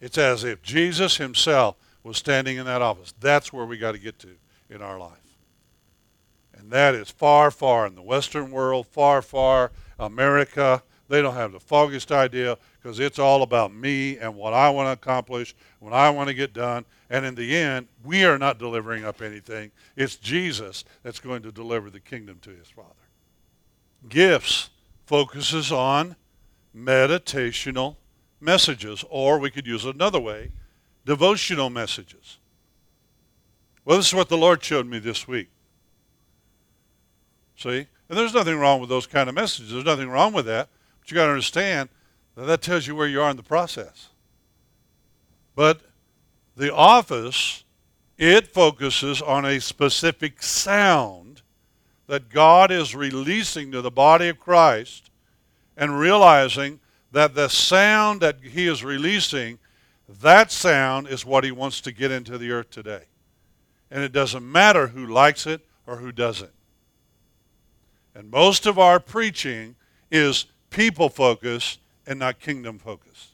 It's 0.00 0.18
as 0.18 0.44
if 0.44 0.62
Jesus 0.62 1.16
himself 1.16 1.76
was 2.02 2.16
standing 2.16 2.56
in 2.56 2.66
that 2.66 2.82
office. 2.82 3.12
That's 3.20 3.52
where 3.52 3.66
we 3.66 3.78
got 3.78 3.92
to 3.92 3.98
get 3.98 4.18
to 4.20 4.30
in 4.70 4.82
our 4.82 4.98
life. 4.98 5.12
And 6.56 6.70
that 6.70 6.94
is 6.94 7.10
far, 7.10 7.50
far 7.50 7.86
in 7.86 7.94
the 7.94 8.02
Western 8.02 8.50
world, 8.50 8.86
far, 8.86 9.22
far 9.22 9.72
America. 9.98 10.82
They 11.08 11.22
don't 11.22 11.34
have 11.34 11.52
the 11.52 11.60
foggiest 11.60 12.12
idea 12.12 12.58
because 12.80 13.00
it's 13.00 13.18
all 13.18 13.42
about 13.42 13.74
me 13.74 14.18
and 14.18 14.34
what 14.34 14.52
I 14.52 14.68
want 14.70 14.88
to 14.88 14.92
accomplish, 14.92 15.54
what 15.80 15.92
I 15.92 16.10
want 16.10 16.28
to 16.28 16.34
get 16.34 16.52
done. 16.52 16.84
And 17.10 17.24
in 17.24 17.34
the 17.34 17.56
end, 17.56 17.88
we 18.04 18.24
are 18.24 18.38
not 18.38 18.58
delivering 18.58 19.04
up 19.04 19.22
anything. 19.22 19.70
It's 19.96 20.16
Jesus 20.16 20.84
that's 21.02 21.20
going 21.20 21.42
to 21.42 21.52
deliver 21.52 21.90
the 21.90 22.00
kingdom 22.00 22.38
to 22.42 22.50
his 22.50 22.68
Father. 22.68 22.88
Gifts 24.08 24.70
focuses 25.06 25.72
on 25.72 26.16
meditational 26.76 27.96
messages, 28.40 29.04
or 29.10 29.38
we 29.38 29.50
could 29.50 29.66
use 29.66 29.84
another 29.84 30.20
way 30.20 30.50
devotional 31.04 31.70
messages. 31.70 32.38
Well, 33.84 33.96
this 33.96 34.08
is 34.08 34.14
what 34.14 34.28
the 34.28 34.36
Lord 34.36 34.62
showed 34.62 34.86
me 34.86 34.98
this 34.98 35.26
week. 35.26 35.48
See? 37.56 37.86
And 38.08 38.18
there's 38.18 38.34
nothing 38.34 38.58
wrong 38.58 38.80
with 38.80 38.90
those 38.90 39.06
kind 39.06 39.28
of 39.28 39.34
messages. 39.34 39.72
There's 39.72 39.84
nothing 39.84 40.10
wrong 40.10 40.32
with 40.32 40.46
that. 40.46 40.68
But 41.00 41.10
you 41.10 41.14
got 41.14 41.24
to 41.24 41.30
understand 41.30 41.88
that 42.36 42.44
that 42.44 42.62
tells 42.62 42.86
you 42.86 42.94
where 42.94 43.08
you 43.08 43.22
are 43.22 43.30
in 43.30 43.36
the 43.36 43.42
process. 43.42 44.08
But 45.56 45.80
the 46.56 46.74
office, 46.74 47.64
it 48.18 48.48
focuses 48.48 49.22
on 49.22 49.44
a 49.44 49.60
specific 49.60 50.42
sound 50.42 51.42
that 52.06 52.28
God 52.28 52.70
is 52.70 52.94
releasing 52.94 53.72
to 53.72 53.80
the 53.80 53.90
body 53.90 54.28
of 54.28 54.38
Christ 54.38 55.10
and 55.76 55.98
realizing 55.98 56.80
that 57.12 57.34
the 57.34 57.48
sound 57.48 58.20
that 58.20 58.38
he 58.42 58.66
is 58.66 58.84
releasing, 58.84 59.58
that 60.20 60.50
sound 60.52 61.08
is 61.08 61.24
what 61.24 61.44
he 61.44 61.50
wants 61.50 61.80
to 61.82 61.92
get 61.92 62.10
into 62.10 62.38
the 62.38 62.50
earth 62.50 62.70
today. 62.70 63.04
And 63.90 64.02
it 64.02 64.12
doesn't 64.12 64.50
matter 64.50 64.88
who 64.88 65.06
likes 65.06 65.46
it 65.46 65.62
or 65.86 65.96
who 65.96 66.12
doesn't. 66.12 66.52
And 68.14 68.30
most 68.30 68.66
of 68.66 68.78
our 68.78 69.00
preaching 69.00 69.76
is 70.10 70.46
people 70.70 71.08
focused 71.08 71.80
and 72.06 72.18
not 72.18 72.40
kingdom 72.40 72.78
focused. 72.78 73.28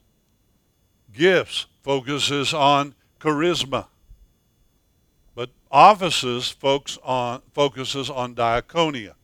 Gifts 1.13 1.67
focuses 1.83 2.53
on 2.53 2.95
charisma. 3.21 3.87
But 5.35 5.51
offices 5.71 6.51
focus 6.51 6.99
on, 7.03 7.43
focuses 7.53 8.11
on 8.11 8.35
diaconia, 8.35 9.15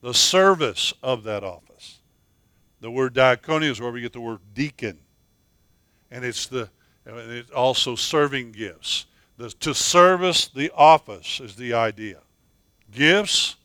the 0.00 0.14
service 0.14 0.92
of 1.02 1.24
that 1.24 1.42
office. 1.42 1.75
The 2.80 2.90
word 2.90 3.14
diaconia 3.14 3.70
is 3.70 3.80
where 3.80 3.92
we 3.92 4.00
get 4.00 4.12
the 4.12 4.20
word 4.20 4.40
deacon. 4.54 4.98
And 6.10 6.24
it's 6.24 6.46
the 6.46 6.68
it's 7.06 7.50
also 7.50 7.94
serving 7.94 8.52
gifts. 8.52 9.06
The, 9.38 9.50
to 9.50 9.74
service 9.74 10.48
the 10.48 10.72
office 10.74 11.40
is 11.40 11.56
the 11.56 11.72
idea. 11.74 12.18
Gifts 12.90 13.56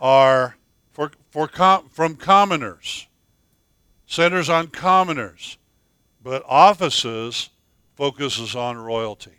are 0.00 0.56
for, 0.92 1.10
for 1.30 1.48
com, 1.48 1.88
from 1.88 2.16
commoners, 2.16 3.06
centers 4.06 4.48
on 4.48 4.68
commoners, 4.68 5.58
but 6.22 6.44
offices 6.46 7.50
focuses 7.96 8.54
on 8.54 8.76
royalty. 8.76 9.32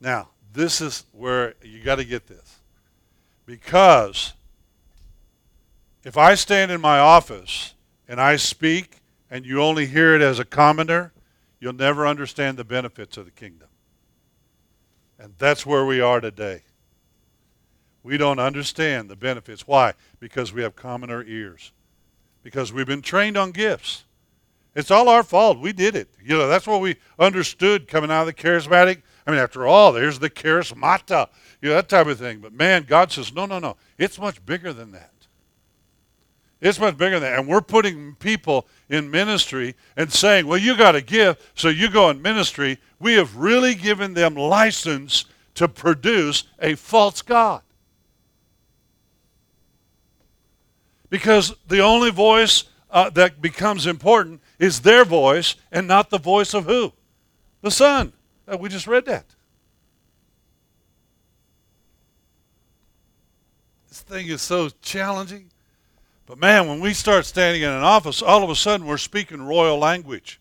Now, 0.00 0.30
this 0.52 0.80
is 0.80 1.04
where 1.12 1.54
you 1.62 1.82
got 1.82 1.96
to 1.96 2.04
get 2.04 2.26
this. 2.26 2.60
Because 3.46 4.32
if 6.04 6.16
I 6.16 6.34
stand 6.34 6.70
in 6.70 6.80
my 6.80 6.98
office 6.98 7.74
and 8.10 8.20
I 8.20 8.34
speak 8.34 8.98
and 9.30 9.46
you 9.46 9.62
only 9.62 9.86
hear 9.86 10.16
it 10.16 10.20
as 10.20 10.40
a 10.40 10.44
commoner, 10.44 11.12
you'll 11.60 11.72
never 11.72 12.08
understand 12.08 12.56
the 12.56 12.64
benefits 12.64 13.16
of 13.16 13.24
the 13.24 13.30
kingdom. 13.30 13.68
And 15.16 15.34
that's 15.38 15.64
where 15.64 15.86
we 15.86 16.00
are 16.00 16.20
today. 16.20 16.62
We 18.02 18.16
don't 18.16 18.40
understand 18.40 19.08
the 19.08 19.14
benefits. 19.14 19.68
Why? 19.68 19.92
Because 20.18 20.52
we 20.52 20.62
have 20.62 20.74
commoner 20.74 21.22
ears. 21.22 21.70
Because 22.42 22.72
we've 22.72 22.86
been 22.86 23.00
trained 23.02 23.36
on 23.36 23.52
gifts. 23.52 24.02
It's 24.74 24.90
all 24.90 25.08
our 25.08 25.22
fault. 25.22 25.60
We 25.60 25.72
did 25.72 25.94
it. 25.94 26.08
You 26.20 26.36
know, 26.36 26.48
that's 26.48 26.66
what 26.66 26.80
we 26.80 26.96
understood 27.16 27.86
coming 27.86 28.10
out 28.10 28.22
of 28.22 28.26
the 28.26 28.34
charismatic. 28.34 29.02
I 29.24 29.30
mean, 29.30 29.38
after 29.38 29.68
all, 29.68 29.92
there's 29.92 30.18
the 30.18 30.30
charismata, 30.30 31.28
you 31.62 31.68
know, 31.68 31.76
that 31.76 31.88
type 31.88 32.08
of 32.08 32.18
thing. 32.18 32.40
But 32.40 32.54
man, 32.54 32.86
God 32.88 33.12
says, 33.12 33.32
no, 33.32 33.46
no, 33.46 33.60
no. 33.60 33.76
It's 33.98 34.18
much 34.18 34.44
bigger 34.44 34.72
than 34.72 34.90
that. 34.92 35.12
It's 36.60 36.78
much 36.78 36.98
bigger 36.98 37.18
than 37.18 37.30
that. 37.30 37.38
And 37.38 37.48
we're 37.48 37.62
putting 37.62 38.14
people 38.16 38.66
in 38.88 39.10
ministry 39.10 39.74
and 39.96 40.12
saying, 40.12 40.46
well, 40.46 40.58
you 40.58 40.76
got 40.76 40.92
to 40.92 41.00
give, 41.00 41.38
so 41.54 41.68
you 41.68 41.90
go 41.90 42.10
in 42.10 42.20
ministry. 42.20 42.78
We 42.98 43.14
have 43.14 43.36
really 43.36 43.74
given 43.74 44.12
them 44.12 44.34
license 44.34 45.24
to 45.54 45.68
produce 45.68 46.44
a 46.60 46.74
false 46.74 47.22
God. 47.22 47.62
Because 51.08 51.54
the 51.66 51.80
only 51.80 52.10
voice 52.10 52.64
uh, 52.90 53.10
that 53.10 53.40
becomes 53.40 53.86
important 53.86 54.40
is 54.58 54.80
their 54.80 55.04
voice 55.04 55.56
and 55.72 55.88
not 55.88 56.10
the 56.10 56.18
voice 56.18 56.54
of 56.54 56.66
who? 56.66 56.92
The 57.62 57.70
Son. 57.70 58.12
Uh, 58.46 58.58
we 58.58 58.68
just 58.68 58.86
read 58.86 59.06
that. 59.06 59.24
This 63.88 64.02
thing 64.02 64.28
is 64.28 64.42
so 64.42 64.68
challenging. 64.82 65.49
But 66.30 66.38
man, 66.38 66.68
when 66.68 66.78
we 66.78 66.94
start 66.94 67.26
standing 67.26 67.62
in 67.62 67.70
an 67.70 67.82
office, 67.82 68.22
all 68.22 68.44
of 68.44 68.50
a 68.50 68.54
sudden 68.54 68.86
we're 68.86 68.98
speaking 68.98 69.42
royal 69.42 69.78
language. 69.78 70.40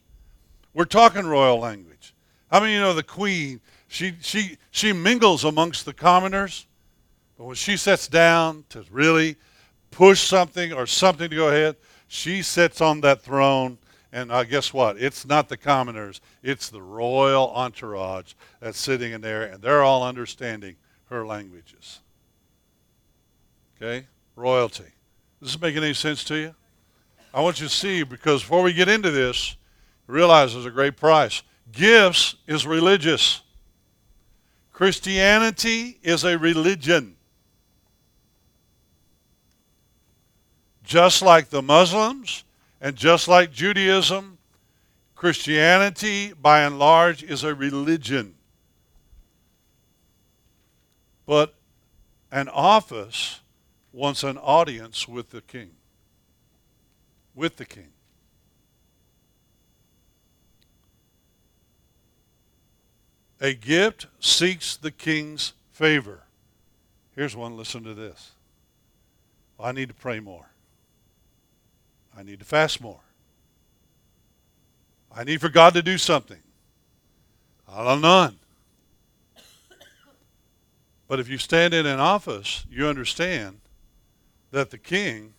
We're 0.71 0.85
talking 0.85 1.25
royal 1.25 1.57
language. 1.57 2.13
How 2.51 2.59
many 2.59 2.73
you 2.73 2.79
know 2.79 2.93
the 2.93 3.01
queen? 3.01 3.59
She 3.87 4.13
she 4.21 4.59
she 4.69 4.93
mingles 4.93 5.43
amongst 5.43 5.85
the 5.85 5.93
commoners, 5.93 6.67
but 7.39 7.45
when 7.45 7.55
she 7.55 7.75
sits 7.75 8.07
down 8.07 8.65
to 8.69 8.85
really 8.91 9.35
push 9.89 10.21
something 10.21 10.71
or 10.71 10.85
something 10.85 11.27
to 11.27 11.35
go 11.35 11.47
ahead, 11.47 11.75
she 12.07 12.43
sits 12.43 12.81
on 12.81 13.01
that 13.01 13.23
throne. 13.23 13.79
And 14.11 14.31
uh, 14.31 14.43
guess 14.43 14.71
what? 14.71 15.01
It's 15.01 15.25
not 15.25 15.49
the 15.49 15.57
commoners, 15.57 16.21
it's 16.43 16.69
the 16.69 16.83
royal 16.83 17.49
entourage 17.55 18.33
that's 18.59 18.77
sitting 18.77 19.11
in 19.11 19.21
there, 19.21 19.41
and 19.41 19.59
they're 19.59 19.81
all 19.81 20.03
understanding 20.03 20.75
her 21.05 21.25
languages. 21.25 22.01
Okay? 23.75 24.05
Royalty. 24.35 24.91
Does 25.39 25.53
this 25.53 25.61
make 25.61 25.75
any 25.75 25.93
sense 25.93 26.23
to 26.25 26.35
you? 26.35 26.55
I 27.33 27.41
want 27.41 27.61
you 27.61 27.67
to 27.67 27.73
see 27.73 28.03
because 28.03 28.41
before 28.41 28.63
we 28.63 28.73
get 28.73 28.89
into 28.89 29.11
this, 29.11 29.55
realize 30.07 30.53
there's 30.53 30.65
a 30.65 30.71
great 30.71 30.97
price. 30.97 31.43
Gifts 31.71 32.35
is 32.47 32.65
religious. 32.65 33.41
Christianity 34.71 35.99
is 36.01 36.23
a 36.23 36.37
religion. 36.37 37.15
Just 40.83 41.21
like 41.21 41.49
the 41.49 41.61
Muslims 41.61 42.43
and 42.81 42.95
just 42.95 43.27
like 43.27 43.51
Judaism, 43.51 44.37
Christianity, 45.15 46.33
by 46.33 46.61
and 46.61 46.79
large, 46.79 47.23
is 47.23 47.43
a 47.43 47.53
religion. 47.53 48.35
But 51.25 51.53
an 52.31 52.47
office 52.47 53.41
wants 53.99 54.23
an 54.23 54.37
audience 54.37 55.07
with 55.07 55.29
the 55.29 55.41
king. 55.41 55.71
With 57.35 57.57
the 57.57 57.65
king. 57.65 57.89
A 63.41 63.53
gift 63.53 64.07
seeks 64.19 64.77
the 64.77 64.91
king's 64.91 65.53
favor. 65.71 66.23
Here's 67.15 67.35
one, 67.35 67.57
listen 67.57 67.83
to 67.83 67.93
this. 67.93 68.31
I 69.59 69.73
need 69.73 69.89
to 69.89 69.95
pray 69.95 70.21
more. 70.21 70.49
I 72.17 72.23
need 72.23 72.39
to 72.39 72.45
fast 72.45 72.79
more. 72.79 73.01
I 75.13 75.25
need 75.25 75.41
for 75.41 75.49
God 75.49 75.73
to 75.73 75.81
do 75.81 75.97
something. 75.97 76.41
I 77.67 77.83
don't 77.83 78.01
none. 78.01 78.39
But 81.07 81.19
if 81.19 81.27
you 81.27 81.37
stand 81.37 81.73
in 81.73 81.85
an 81.85 81.99
office, 81.99 82.65
you 82.69 82.87
understand 82.87 83.59
that 84.51 84.69
the 84.69 84.77
king 84.77 85.33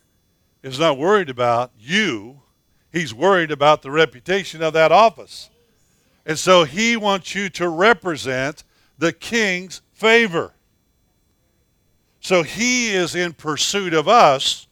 is 0.63 0.79
not 0.79 0.97
worried 0.97 1.29
about 1.29 1.71
you, 1.77 2.41
he's 2.91 3.13
worried 3.13 3.51
about 3.51 3.81
the 3.81 3.91
reputation 3.91 4.61
of 4.61 4.73
that 4.73 4.91
office. 4.91 5.49
And 6.25 6.37
so 6.37 6.63
he 6.63 6.95
wants 6.97 7.33
you 7.33 7.49
to 7.49 7.67
represent 7.67 8.63
the 8.97 9.11
king's 9.11 9.81
favor. 9.91 10.53
So 12.19 12.43
he 12.43 12.93
is 12.93 13.15
in 13.15 13.33
pursuit 13.33 13.93
of 13.93 14.07
us. 14.07 14.67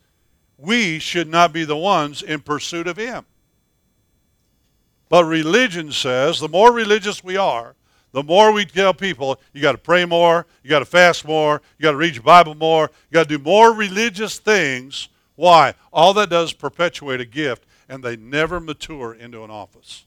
We 0.57 0.99
should 0.99 1.27
not 1.27 1.51
be 1.51 1.65
the 1.65 1.77
ones 1.77 2.21
in 2.21 2.41
pursuit 2.41 2.87
of 2.87 2.97
him. 2.97 3.25
But 5.09 5.25
religion 5.25 5.91
says 5.91 6.39
the 6.39 6.47
more 6.47 6.71
religious 6.71 7.23
we 7.23 7.35
are, 7.35 7.75
the 8.11 8.23
more 8.23 8.51
we 8.51 8.65
tell 8.65 8.93
people 8.93 9.39
you 9.53 9.61
got 9.61 9.73
to 9.73 9.77
pray 9.77 10.05
more, 10.05 10.45
you 10.63 10.69
got 10.69 10.79
to 10.79 10.85
fast 10.85 11.25
more, 11.27 11.61
you 11.77 11.83
got 11.83 11.91
to 11.91 11.97
read 11.97 12.15
your 12.15 12.23
Bible 12.23 12.55
more, 12.55 12.89
you 13.09 13.13
got 13.13 13.27
to 13.29 13.37
do 13.37 13.43
more 13.43 13.73
religious 13.73 14.39
things. 14.39 15.09
Why? 15.35 15.73
All 15.93 16.13
that 16.15 16.29
does 16.29 16.49
is 16.49 16.53
perpetuate 16.53 17.21
a 17.21 17.25
gift, 17.25 17.65
and 17.87 18.03
they 18.03 18.17
never 18.17 18.59
mature 18.59 19.13
into 19.13 19.43
an 19.43 19.51
office. 19.51 20.05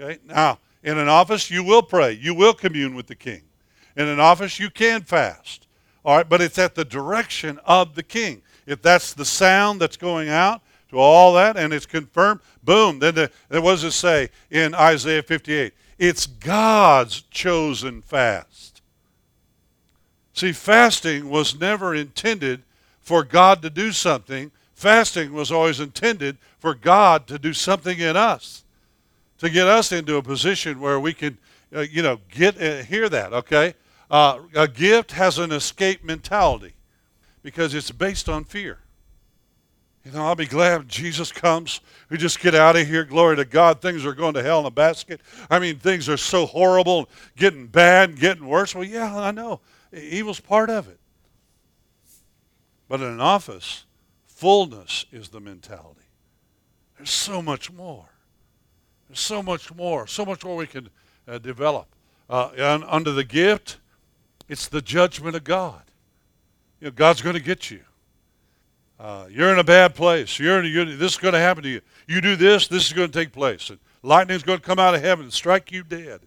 Okay? 0.00 0.18
Now, 0.26 0.58
in 0.82 0.98
an 0.98 1.08
office, 1.08 1.50
you 1.50 1.62
will 1.62 1.82
pray, 1.82 2.12
you 2.12 2.34
will 2.34 2.54
commune 2.54 2.94
with 2.94 3.06
the 3.06 3.14
king. 3.14 3.42
In 3.96 4.08
an 4.08 4.20
office, 4.20 4.58
you 4.58 4.70
can 4.70 5.02
fast. 5.02 5.66
All 6.04 6.16
right, 6.16 6.28
but 6.28 6.40
it's 6.40 6.58
at 6.58 6.74
the 6.74 6.84
direction 6.84 7.60
of 7.64 7.94
the 7.94 8.02
king. 8.02 8.42
If 8.66 8.80
that's 8.80 9.12
the 9.12 9.24
sound 9.24 9.80
that's 9.80 9.96
going 9.96 10.28
out, 10.28 10.62
to 10.90 10.98
all 10.98 11.34
that, 11.34 11.56
and 11.56 11.72
it's 11.72 11.86
confirmed. 11.86 12.40
Boom. 12.62 12.98
Then 12.98 13.14
the, 13.14 13.30
what 13.48 13.72
does 13.72 13.84
it 13.84 13.92
say 13.92 14.28
in 14.50 14.74
Isaiah 14.74 15.22
58? 15.22 15.72
It's 15.98 16.26
God's 16.26 17.22
chosen 17.22 18.02
fast. 18.02 18.82
See, 20.32 20.52
fasting 20.52 21.28
was 21.28 21.58
never 21.58 21.94
intended 21.94 22.62
for 23.00 23.24
God 23.24 23.62
to 23.62 23.70
do 23.70 23.92
something. 23.92 24.50
Fasting 24.74 25.32
was 25.32 25.52
always 25.52 25.80
intended 25.80 26.38
for 26.58 26.74
God 26.74 27.26
to 27.26 27.38
do 27.38 27.52
something 27.52 27.98
in 27.98 28.16
us, 28.16 28.64
to 29.38 29.50
get 29.50 29.66
us 29.66 29.92
into 29.92 30.16
a 30.16 30.22
position 30.22 30.80
where 30.80 30.98
we 30.98 31.12
can, 31.12 31.38
uh, 31.74 31.80
you 31.80 32.02
know, 32.02 32.20
get 32.30 32.60
uh, 32.60 32.82
hear 32.82 33.08
that. 33.08 33.32
Okay, 33.32 33.74
uh, 34.10 34.38
a 34.54 34.66
gift 34.66 35.12
has 35.12 35.38
an 35.38 35.52
escape 35.52 36.02
mentality 36.02 36.72
because 37.42 37.74
it's 37.74 37.90
based 37.90 38.28
on 38.28 38.44
fear. 38.44 38.78
You 40.04 40.12
know, 40.12 40.24
I'll 40.24 40.34
be 40.34 40.46
glad 40.46 40.88
Jesus 40.88 41.30
comes. 41.30 41.80
We 42.08 42.16
just 42.16 42.40
get 42.40 42.54
out 42.54 42.74
of 42.74 42.86
here. 42.86 43.04
Glory 43.04 43.36
to 43.36 43.44
God. 43.44 43.82
Things 43.82 44.06
are 44.06 44.14
going 44.14 44.32
to 44.34 44.42
hell 44.42 44.60
in 44.60 44.66
a 44.66 44.70
basket. 44.70 45.20
I 45.50 45.58
mean, 45.58 45.78
things 45.78 46.08
are 46.08 46.16
so 46.16 46.46
horrible, 46.46 47.08
getting 47.36 47.66
bad, 47.66 48.18
getting 48.18 48.46
worse. 48.46 48.74
Well, 48.74 48.84
yeah, 48.84 49.14
I 49.14 49.30
know. 49.30 49.60
Evil's 49.92 50.40
part 50.40 50.70
of 50.70 50.88
it. 50.88 50.98
But 52.88 53.00
in 53.00 53.08
an 53.08 53.20
office, 53.20 53.84
fullness 54.26 55.04
is 55.12 55.28
the 55.28 55.40
mentality. 55.40 56.00
There's 56.96 57.10
so 57.10 57.42
much 57.42 57.70
more. 57.70 58.08
There's 59.08 59.20
so 59.20 59.42
much 59.42 59.74
more. 59.74 60.06
So 60.06 60.24
much 60.24 60.44
more 60.44 60.56
we 60.56 60.66
can 60.66 60.88
uh, 61.28 61.38
develop. 61.38 61.94
Uh, 62.28 62.50
and 62.56 62.84
under 62.86 63.12
the 63.12 63.24
gift, 63.24 63.78
it's 64.48 64.66
the 64.66 64.80
judgment 64.80 65.36
of 65.36 65.44
God. 65.44 65.82
You 66.80 66.86
know, 66.86 66.92
God's 66.92 67.20
going 67.20 67.34
to 67.34 67.42
get 67.42 67.70
you. 67.70 67.80
Uh, 69.00 69.24
you're 69.30 69.50
in 69.50 69.58
a 69.58 69.64
bad 69.64 69.94
place. 69.94 70.38
You're, 70.38 70.62
you're, 70.62 70.84
this 70.84 71.12
is 71.12 71.18
going 71.18 71.32
to 71.32 71.40
happen 71.40 71.62
to 71.62 71.70
you. 71.70 71.80
You 72.06 72.20
do 72.20 72.36
this, 72.36 72.68
this 72.68 72.86
is 72.86 72.92
going 72.92 73.10
to 73.10 73.18
take 73.18 73.32
place. 73.32 73.70
And 73.70 73.78
lightning's 74.02 74.42
going 74.42 74.58
to 74.58 74.64
come 74.64 74.78
out 74.78 74.94
of 74.94 75.00
heaven 75.00 75.24
and 75.24 75.32
strike 75.32 75.72
you 75.72 75.82
dead. 75.82 76.20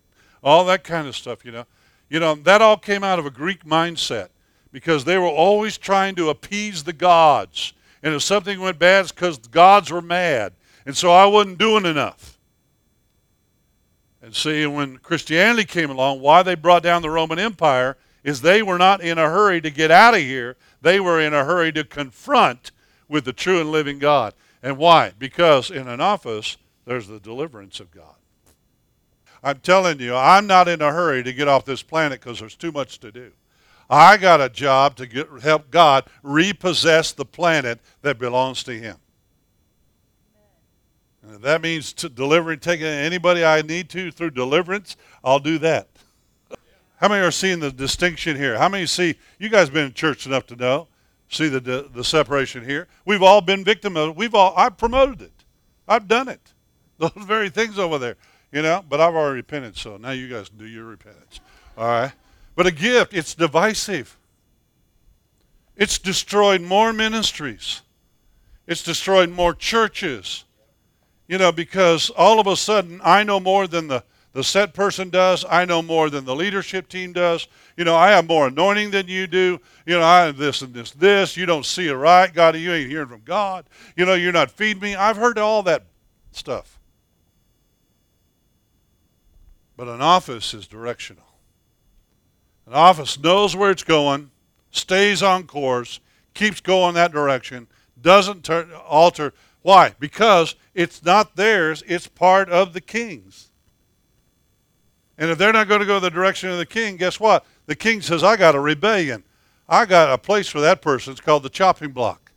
All 0.43 0.65
that 0.65 0.83
kind 0.83 1.07
of 1.07 1.15
stuff, 1.15 1.45
you 1.45 1.51
know. 1.51 1.65
You 2.09 2.19
know, 2.19 2.33
that 2.33 2.63
all 2.63 2.77
came 2.77 3.03
out 3.03 3.19
of 3.19 3.27
a 3.27 3.29
Greek 3.29 3.63
mindset 3.63 4.29
because 4.71 5.05
they 5.05 5.19
were 5.19 5.27
always 5.27 5.77
trying 5.77 6.15
to 6.15 6.29
appease 6.29 6.83
the 6.83 6.93
gods. 6.93 7.73
And 8.01 8.15
if 8.15 8.23
something 8.23 8.59
went 8.59 8.79
bad, 8.79 9.01
it's 9.01 9.12
because 9.12 9.38
the 9.38 9.49
gods 9.49 9.91
were 9.91 10.01
mad. 10.01 10.53
And 10.88 10.97
so 10.97 11.12
I 11.12 11.27
wasn't 11.27 11.59
doing 11.59 11.86
enough. 11.86 12.39
And 14.23 14.36
see, 14.36 14.65
when 14.65 14.97
Christianity 14.97 15.65
came 15.65 15.91
along, 15.91 16.21
why 16.21 16.41
they 16.41 16.55
brought 16.55 16.81
down 16.81 17.03
the 17.03 17.09
Roman 17.12 17.38
Empire 17.38 17.97
is 18.23 18.41
they 18.41 18.63
were 18.63 18.77
not 18.77 19.01
in 19.01 19.17
a 19.17 19.29
hurry 19.29 19.62
to 19.62 19.69
get 19.69 19.91
out 19.91 20.15
of 20.15 20.21
here. 20.21 20.55
They 20.84 21.00
were 21.00 21.19
in 21.19 21.34
a 21.34 21.46
hurry 21.46 21.72
to 21.72 21.86
confront 21.86 22.72
with 23.08 23.24
the 23.24 23.32
true 23.32 23.62
and 23.62 23.72
living 23.72 24.00
God. 24.00 24.34
And 24.62 24.78
why? 24.78 25.13
Because 25.17 25.72
in 25.72 25.88
an 25.88 26.02
office, 26.02 26.58
there's 26.86 27.08
the 27.08 27.22
deliverance 27.22 27.80
of 27.80 27.89
God. 27.89 28.15
I'm 29.41 29.60
telling 29.60 30.00
you, 30.00 30.13
I'm 30.13 30.46
not 30.46 30.67
in 30.67 30.82
a 30.82 30.91
hurry 30.91 31.24
to 31.24 31.32
get 31.32 31.48
off 31.48 31.63
this 31.63 31.82
planet 31.82 32.19
because 32.19 32.39
there's 32.39 32.58
too 32.58 32.74
much 32.74 33.00
to 33.00 33.13
do. 33.13 33.32
I 33.89 34.17
got 34.17 34.41
a 34.41 34.50
job 34.50 34.98
to 34.98 35.08
get, 35.08 35.30
help 35.41 35.72
God 35.72 36.04
repossess 36.22 37.13
the 37.13 37.26
planet 37.26 37.80
that 38.02 38.19
belongs 38.19 38.63
to 38.63 38.78
Him. 38.78 38.98
And 41.26 41.41
that 41.43 41.62
means 41.62 41.93
to 41.93 42.10
delivering, 42.10 42.60
taking 42.60 42.88
anybody 42.88 43.46
I 43.46 43.62
need 43.62 43.89
to 43.91 44.12
through 44.12 44.32
deliverance, 44.32 44.98
I'll 45.24 45.39
do 45.39 45.58
that. 45.60 45.88
How 47.03 47.09
many 47.09 47.21
are 47.21 47.31
seeing 47.31 47.59
the 47.59 47.69
distinction 47.69 48.37
here? 48.37 48.57
How 48.57 48.69
many 48.69 48.85
see, 48.85 49.15
you 49.37 49.49
guys 49.49 49.69
been 49.69 49.87
in 49.87 49.93
church 49.93 50.25
enough 50.25 50.45
to 50.47 50.55
know, 50.55 50.87
See 51.27 51.49
the, 51.49 51.59
the, 51.59 51.89
the 51.93 52.01
separation 52.01 52.63
here? 52.63 52.87
We've 53.03 53.21
all 53.21 53.41
been 53.41 53.65
victim 53.65 53.97
of 53.97 54.11
it. 54.11 54.15
We've 54.15 54.33
all, 54.33 54.53
I've 54.55 54.77
promoted 54.77 55.21
it. 55.21 55.43
I've 55.85 56.07
done 56.07 56.29
it. 56.29 56.53
Those 56.99 57.11
very 57.17 57.49
things 57.49 57.77
over 57.77 57.97
there, 57.97 58.15
you 58.53 58.61
know, 58.61 58.85
but 58.89 59.01
I've 59.01 59.15
already 59.15 59.35
repented, 59.35 59.75
so 59.75 59.97
now 59.97 60.11
you 60.11 60.29
guys 60.29 60.47
do 60.47 60.65
your 60.65 60.85
repentance. 60.85 61.41
All 61.77 61.87
right? 61.87 62.13
But 62.55 62.67
a 62.67 62.71
gift, 62.71 63.13
it's 63.13 63.35
divisive. 63.35 64.17
It's 65.75 65.99
destroyed 65.99 66.61
more 66.61 66.93
ministries. 66.93 67.81
It's 68.65 68.81
destroyed 68.81 69.29
more 69.29 69.53
churches. 69.53 70.45
You 71.27 71.37
know, 71.37 71.51
because 71.51 72.11
all 72.11 72.39
of 72.39 72.47
a 72.47 72.55
sudden 72.55 73.01
I 73.03 73.23
know 73.23 73.41
more 73.41 73.67
than 73.67 73.89
the, 73.89 74.05
the 74.34 74.43
set 74.43 74.74
person 74.74 75.10
does. 75.12 75.46
I 75.48 75.65
know 75.65 75.84
more 75.84 76.10
than 76.10 76.26
the 76.26 76.36
leadership 76.36 76.88
team 76.88 77.13
does. 77.13 77.48
You 77.78 77.84
know, 77.84 77.96
I 77.96 78.10
have 78.10 78.28
more 78.28 78.48
anointing 78.48 78.89
than 78.89 79.08
you 79.08 79.28
do. 79.28 79.60
You 79.86 80.00
know, 80.00 80.04
I 80.04 80.26
have 80.26 80.38
this 80.38 80.63
and 80.63 80.74
this, 80.74 80.91
this. 80.91 81.38
You 81.38 81.46
don't 81.46 81.65
see 81.65 81.88
it 81.88 81.93
right. 81.93 82.34
God, 82.34 82.56
you 82.56 82.74
ain't 82.74 82.89
hearing 82.89 83.08
from 83.08 83.22
God. 83.24 83.65
You 83.96 84.06
know, 84.06 84.15
you're 84.15 84.32
not 84.32 84.50
feeding 84.50 84.82
me. 84.82 84.96
I've 84.96 85.17
heard 85.17 85.38
all 85.38 85.62
that 85.63 85.86
stuff. 86.32 86.80
But 89.78 89.88
an 89.88 90.02
office 90.02 90.54
is 90.56 90.67
directional. 90.67 91.24
An 92.65 92.74
office 92.74 93.19
knows 93.19 93.56
where 93.56 93.72
it's 93.72 93.84
going, 93.84 94.32
stays 94.72 95.22
on 95.22 95.46
course, 95.46 96.00
keeps 96.34 96.60
going 96.60 96.96
that 96.96 97.12
direction, 97.12 97.67
doesn't 98.02 98.43
turn, 98.43 98.72
alter. 98.72 99.34
Why? 99.62 99.93
Because 100.00 100.56
it's 100.74 101.04
not 101.04 101.36
theirs, 101.36 101.84
it's 101.86 102.08
part 102.08 102.50
of 102.50 102.74
the 102.74 102.82
king's. 102.82 103.52
And 105.17 105.30
if 105.30 105.38
they're 105.38 105.54
not 105.54 105.67
going 105.67 105.80
to 105.80 105.86
go 105.86 105.99
the 105.99 106.10
direction 106.10 106.49
of 106.49 106.58
the 106.58 106.65
king, 106.65 106.97
guess 106.97 107.19
what? 107.19 107.45
The 107.65 107.76
king 107.76 108.02
says, 108.02 108.23
I 108.23 108.36
got 108.36 108.56
a 108.56 108.60
rebellion. 108.60 109.23
I 109.69 109.86
got 109.86 110.12
a 110.12 110.17
place 110.17 110.47
for 110.47 110.60
that 110.62 110.82
person. 110.82 111.12
It's 111.12 111.21
called 111.21 111.43
the 111.43 111.49
chopping 111.49 111.91
block. 111.91 112.32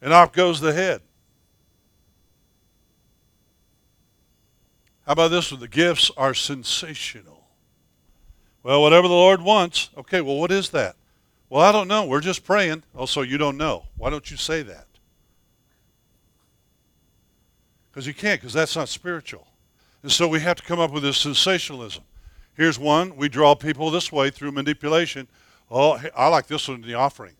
And 0.00 0.12
off 0.12 0.32
goes 0.32 0.60
the 0.60 0.72
head. 0.72 1.00
How 5.06 5.12
about 5.12 5.30
this 5.30 5.50
one? 5.50 5.60
The 5.60 5.68
gifts 5.68 6.10
are 6.16 6.34
sensational. 6.34 7.46
Well, 8.62 8.82
whatever 8.82 9.08
the 9.08 9.14
Lord 9.14 9.40
wants. 9.40 9.88
Okay, 9.96 10.20
well, 10.20 10.36
what 10.36 10.52
is 10.52 10.70
that? 10.70 10.96
Well, 11.48 11.62
I 11.62 11.72
don't 11.72 11.88
know. 11.88 12.04
We're 12.04 12.20
just 12.20 12.44
praying. 12.44 12.82
Oh, 12.94 13.06
so 13.06 13.22
you 13.22 13.38
don't 13.38 13.56
know. 13.56 13.86
Why 13.96 14.10
don't 14.10 14.30
you 14.30 14.36
say 14.36 14.62
that? 14.62 14.86
Because 17.90 18.06
you 18.06 18.12
can't, 18.12 18.38
because 18.40 18.52
that's 18.52 18.76
not 18.76 18.88
spiritual. 18.88 19.46
And 20.02 20.12
so 20.12 20.28
we 20.28 20.40
have 20.40 20.56
to 20.56 20.62
come 20.62 20.78
up 20.78 20.92
with 20.92 21.02
this 21.02 21.18
sensationalism. 21.18 22.04
Here's 22.54 22.78
one. 22.78 23.16
We 23.16 23.28
draw 23.28 23.54
people 23.54 23.90
this 23.90 24.10
way 24.12 24.30
through 24.30 24.52
manipulation. 24.52 25.28
Oh, 25.70 26.00
I 26.16 26.28
like 26.28 26.46
this 26.46 26.68
one 26.68 26.82
in 26.82 26.88
the 26.88 26.94
offering. 26.94 27.34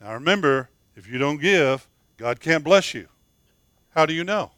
Now 0.00 0.14
remember, 0.14 0.70
if 0.96 1.08
you 1.08 1.18
don't 1.18 1.40
give, 1.40 1.88
God 2.16 2.40
can't 2.40 2.64
bless 2.64 2.94
you. 2.94 3.08
How 3.90 4.06
do 4.06 4.12
you 4.12 4.24
know? 4.24 4.50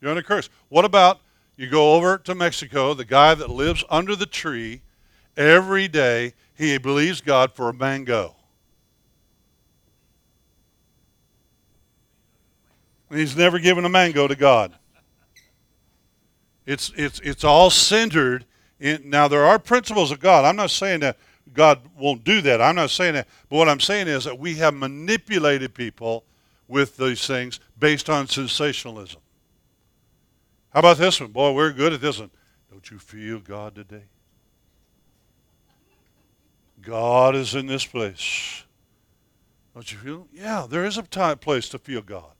You're 0.00 0.10
under 0.10 0.22
curse. 0.22 0.48
What 0.68 0.84
about 0.84 1.20
you 1.56 1.68
go 1.68 1.94
over 1.94 2.16
to 2.18 2.34
Mexico, 2.34 2.94
the 2.94 3.04
guy 3.04 3.34
that 3.34 3.50
lives 3.50 3.84
under 3.90 4.16
the 4.16 4.26
tree 4.26 4.80
every 5.36 5.88
day, 5.88 6.34
he 6.56 6.78
believes 6.78 7.20
God 7.20 7.52
for 7.54 7.68
a 7.68 7.74
mango. 7.74 8.36
And 13.10 13.18
he's 13.18 13.36
never 13.36 13.58
given 13.58 13.84
a 13.84 13.88
mango 13.88 14.28
to 14.28 14.36
God. 14.36 14.74
It's, 16.70 16.92
it's, 16.96 17.18
it's 17.24 17.42
all 17.42 17.68
centered 17.68 18.44
in. 18.78 19.10
Now, 19.10 19.26
there 19.26 19.44
are 19.44 19.58
principles 19.58 20.12
of 20.12 20.20
God. 20.20 20.44
I'm 20.44 20.54
not 20.54 20.70
saying 20.70 21.00
that 21.00 21.16
God 21.52 21.80
won't 21.98 22.22
do 22.22 22.40
that. 22.42 22.62
I'm 22.62 22.76
not 22.76 22.90
saying 22.90 23.14
that. 23.14 23.26
But 23.48 23.56
what 23.56 23.68
I'm 23.68 23.80
saying 23.80 24.06
is 24.06 24.22
that 24.22 24.38
we 24.38 24.54
have 24.54 24.72
manipulated 24.72 25.74
people 25.74 26.22
with 26.68 26.96
these 26.96 27.26
things 27.26 27.58
based 27.76 28.08
on 28.08 28.28
sensationalism. 28.28 29.20
How 30.72 30.78
about 30.78 30.98
this 30.98 31.20
one? 31.20 31.32
Boy, 31.32 31.50
we're 31.52 31.72
good 31.72 31.92
at 31.92 32.00
this 32.00 32.20
one. 32.20 32.30
Don't 32.70 32.88
you 32.88 33.00
feel 33.00 33.40
God 33.40 33.74
today? 33.74 34.04
God 36.80 37.34
is 37.34 37.56
in 37.56 37.66
this 37.66 37.84
place. 37.84 38.62
Don't 39.74 39.90
you 39.90 39.98
feel? 39.98 40.28
Yeah, 40.32 40.66
there 40.70 40.84
is 40.84 40.98
a 40.98 41.02
time, 41.02 41.38
place 41.38 41.68
to 41.70 41.80
feel 41.80 42.00
God. 42.00 42.34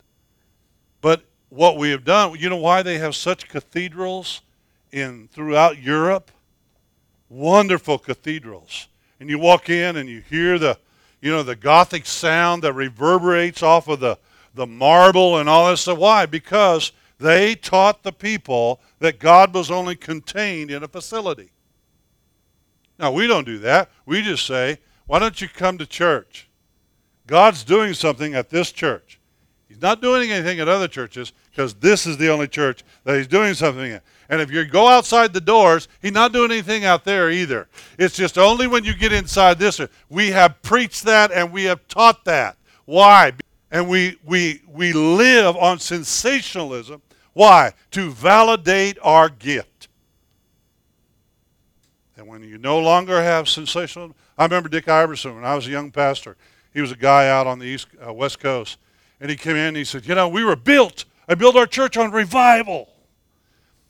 But 1.01 1.25
what 1.51 1.77
we 1.77 1.91
have 1.91 2.05
done, 2.05 2.37
you 2.39 2.49
know 2.49 2.57
why 2.57 2.83
they 2.83 2.99
have 2.99 3.15
such 3.15 3.49
cathedrals 3.49 4.41
in 4.93 5.29
throughout 5.33 5.79
Europe? 5.79 6.31
Wonderful 7.29 7.99
cathedrals. 7.99 8.89
And 9.19 9.29
you 9.29 9.39
walk 9.39 9.69
in 9.69 9.97
and 9.97 10.09
you 10.09 10.21
hear 10.21 10.59
the, 10.59 10.79
you 11.21 11.31
know, 11.31 11.43
the 11.43 11.57
Gothic 11.57 12.07
sound 12.07 12.63
that 12.63 12.73
reverberates 12.73 13.63
off 13.63 13.89
of 13.89 14.01
the, 14.01 14.19
the 14.55 14.67
marble 14.67 15.39
and 15.39 15.49
all 15.49 15.69
this 15.69 15.83
stuff. 15.83 15.99
Why? 15.99 16.25
Because 16.27 16.93
they 17.19 17.55
taught 17.55 18.03
the 18.03 18.13
people 18.13 18.81
that 19.01 19.19
God 19.19 19.53
was 19.53 19.71
only 19.71 19.95
contained 19.95 20.71
in 20.71 20.83
a 20.83 20.89
facility. 20.89 21.51
Now, 22.99 23.13
we 23.13 23.27
don't 23.27 23.45
do 23.45 23.59
that. 23.59 23.91
We 24.07 24.23
just 24.23 24.47
say, 24.47 24.79
why 25.07 25.19
don't 25.19 25.41
you 25.41 25.49
come 25.49 25.79
to 25.79 25.87
church? 25.87 26.49
God's 27.27 27.65
doing 27.65 27.95
something 27.95 28.35
at 28.35 28.51
this 28.51 28.73
church. 28.73 29.20
He's 29.71 29.81
not 29.81 30.03
doing 30.03 30.31
anything 30.31 30.61
at 30.61 30.69
other 30.69 30.87
churches 30.87 31.33
because 31.51 31.73
this 31.73 32.07
is 32.07 32.19
the 32.19 32.29
only 32.29 32.47
church 32.47 32.85
that 33.05 33.17
he's 33.17 33.27
doing 33.27 33.55
something 33.55 33.91
in. 33.93 34.01
And 34.29 34.43
if 34.43 34.51
you 34.51 34.67
go 34.67 34.87
outside 34.87 35.33
the 35.33 35.41
doors, 35.41 35.89
he's 36.03 36.13
not 36.13 36.35
doing 36.35 36.51
anything 36.51 36.85
out 36.85 37.05
there 37.05 37.31
either. 37.31 37.69
It's 37.99 38.15
just 38.15 38.37
only 38.37 38.67
when 38.67 38.85
you 38.85 38.95
get 38.95 39.13
inside 39.13 39.59
this. 39.59 39.81
We 40.11 40.33
have 40.33 40.61
preached 40.61 41.05
that 41.05 41.33
and 41.33 41.51
we 41.51 41.65
have 41.65 41.89
taught 41.89 42.27
that. 42.27 42.59
Why? 42.85 43.33
And 43.71 43.89
we, 43.89 44.19
we, 44.25 44.61
we 44.69 44.93
live 44.93 45.57
on 45.57 45.79
sensationalism 45.79 47.01
why? 47.33 47.73
To 47.93 48.11
validate 48.11 48.99
our 49.03 49.29
gift. 49.29 49.89
And 52.17 52.27
when 52.27 52.43
you 52.43 52.59
no 52.59 52.79
longer 52.79 53.23
have 53.23 53.49
sensationalism, 53.49 54.15
I 54.37 54.45
remember 54.45 54.69
Dick 54.69 54.89
Iverson 54.89 55.37
when 55.37 55.45
I 55.45 55.55
was 55.55 55.67
a 55.67 55.71
young 55.71 55.91
pastor. 55.91 56.37
He 56.75 56.81
was 56.81 56.93
a 56.93 56.97
guy 56.97 57.29
out 57.29 57.47
on 57.47 57.59
the 57.59 57.67
east 57.67 57.89
uh, 58.07 58.13
west 58.13 58.41
coast, 58.41 58.79
and 59.21 59.31
he 59.31 59.37
came 59.37 59.57
in 59.57 59.69
and 59.69 59.77
he 59.77 59.85
said, 59.85 60.07
"You 60.07 60.15
know, 60.15 60.29
we 60.29 60.45
were 60.45 60.57
built. 60.57 61.05
I 61.29 61.35
built 61.35 61.57
our 61.57 61.67
church 61.67 61.97
on 61.97 62.11
revival." 62.11 62.89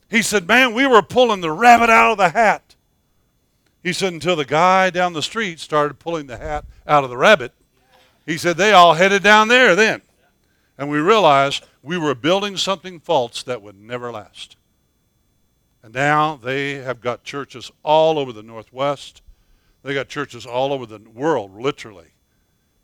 He 0.08 0.22
said, 0.22 0.48
"Man, 0.48 0.74
we 0.74 0.86
were 0.86 1.02
pulling 1.02 1.40
the 1.40 1.52
rabbit 1.52 1.88
out 1.88 2.12
of 2.12 2.18
the 2.18 2.30
hat." 2.30 2.74
He 3.82 3.92
said, 3.92 4.12
"Until 4.12 4.36
the 4.36 4.44
guy 4.44 4.90
down 4.90 5.12
the 5.12 5.22
street 5.22 5.60
started 5.60 5.98
pulling 5.98 6.26
the 6.26 6.36
hat 6.36 6.64
out 6.86 7.04
of 7.04 7.10
the 7.10 7.16
rabbit." 7.16 7.52
He 8.26 8.36
said, 8.36 8.56
"They 8.56 8.72
all 8.72 8.94
headed 8.94 9.22
down 9.22 9.48
there 9.48 9.74
then." 9.74 10.02
And 10.76 10.90
we 10.90 10.98
realized 10.98 11.64
we 11.82 11.96
were 11.96 12.14
building 12.14 12.56
something 12.56 13.00
false 13.00 13.42
that 13.42 13.62
would 13.62 13.78
never 13.78 14.10
last. 14.10 14.56
And 15.82 15.94
now 15.94 16.36
they 16.36 16.74
have 16.74 17.00
got 17.00 17.24
churches 17.24 17.70
all 17.82 18.18
over 18.18 18.32
the 18.32 18.42
Northwest. 18.42 19.22
They 19.82 19.94
got 19.94 20.08
churches 20.08 20.44
all 20.44 20.72
over 20.72 20.84
the 20.84 20.98
world, 20.98 21.58
literally, 21.58 22.12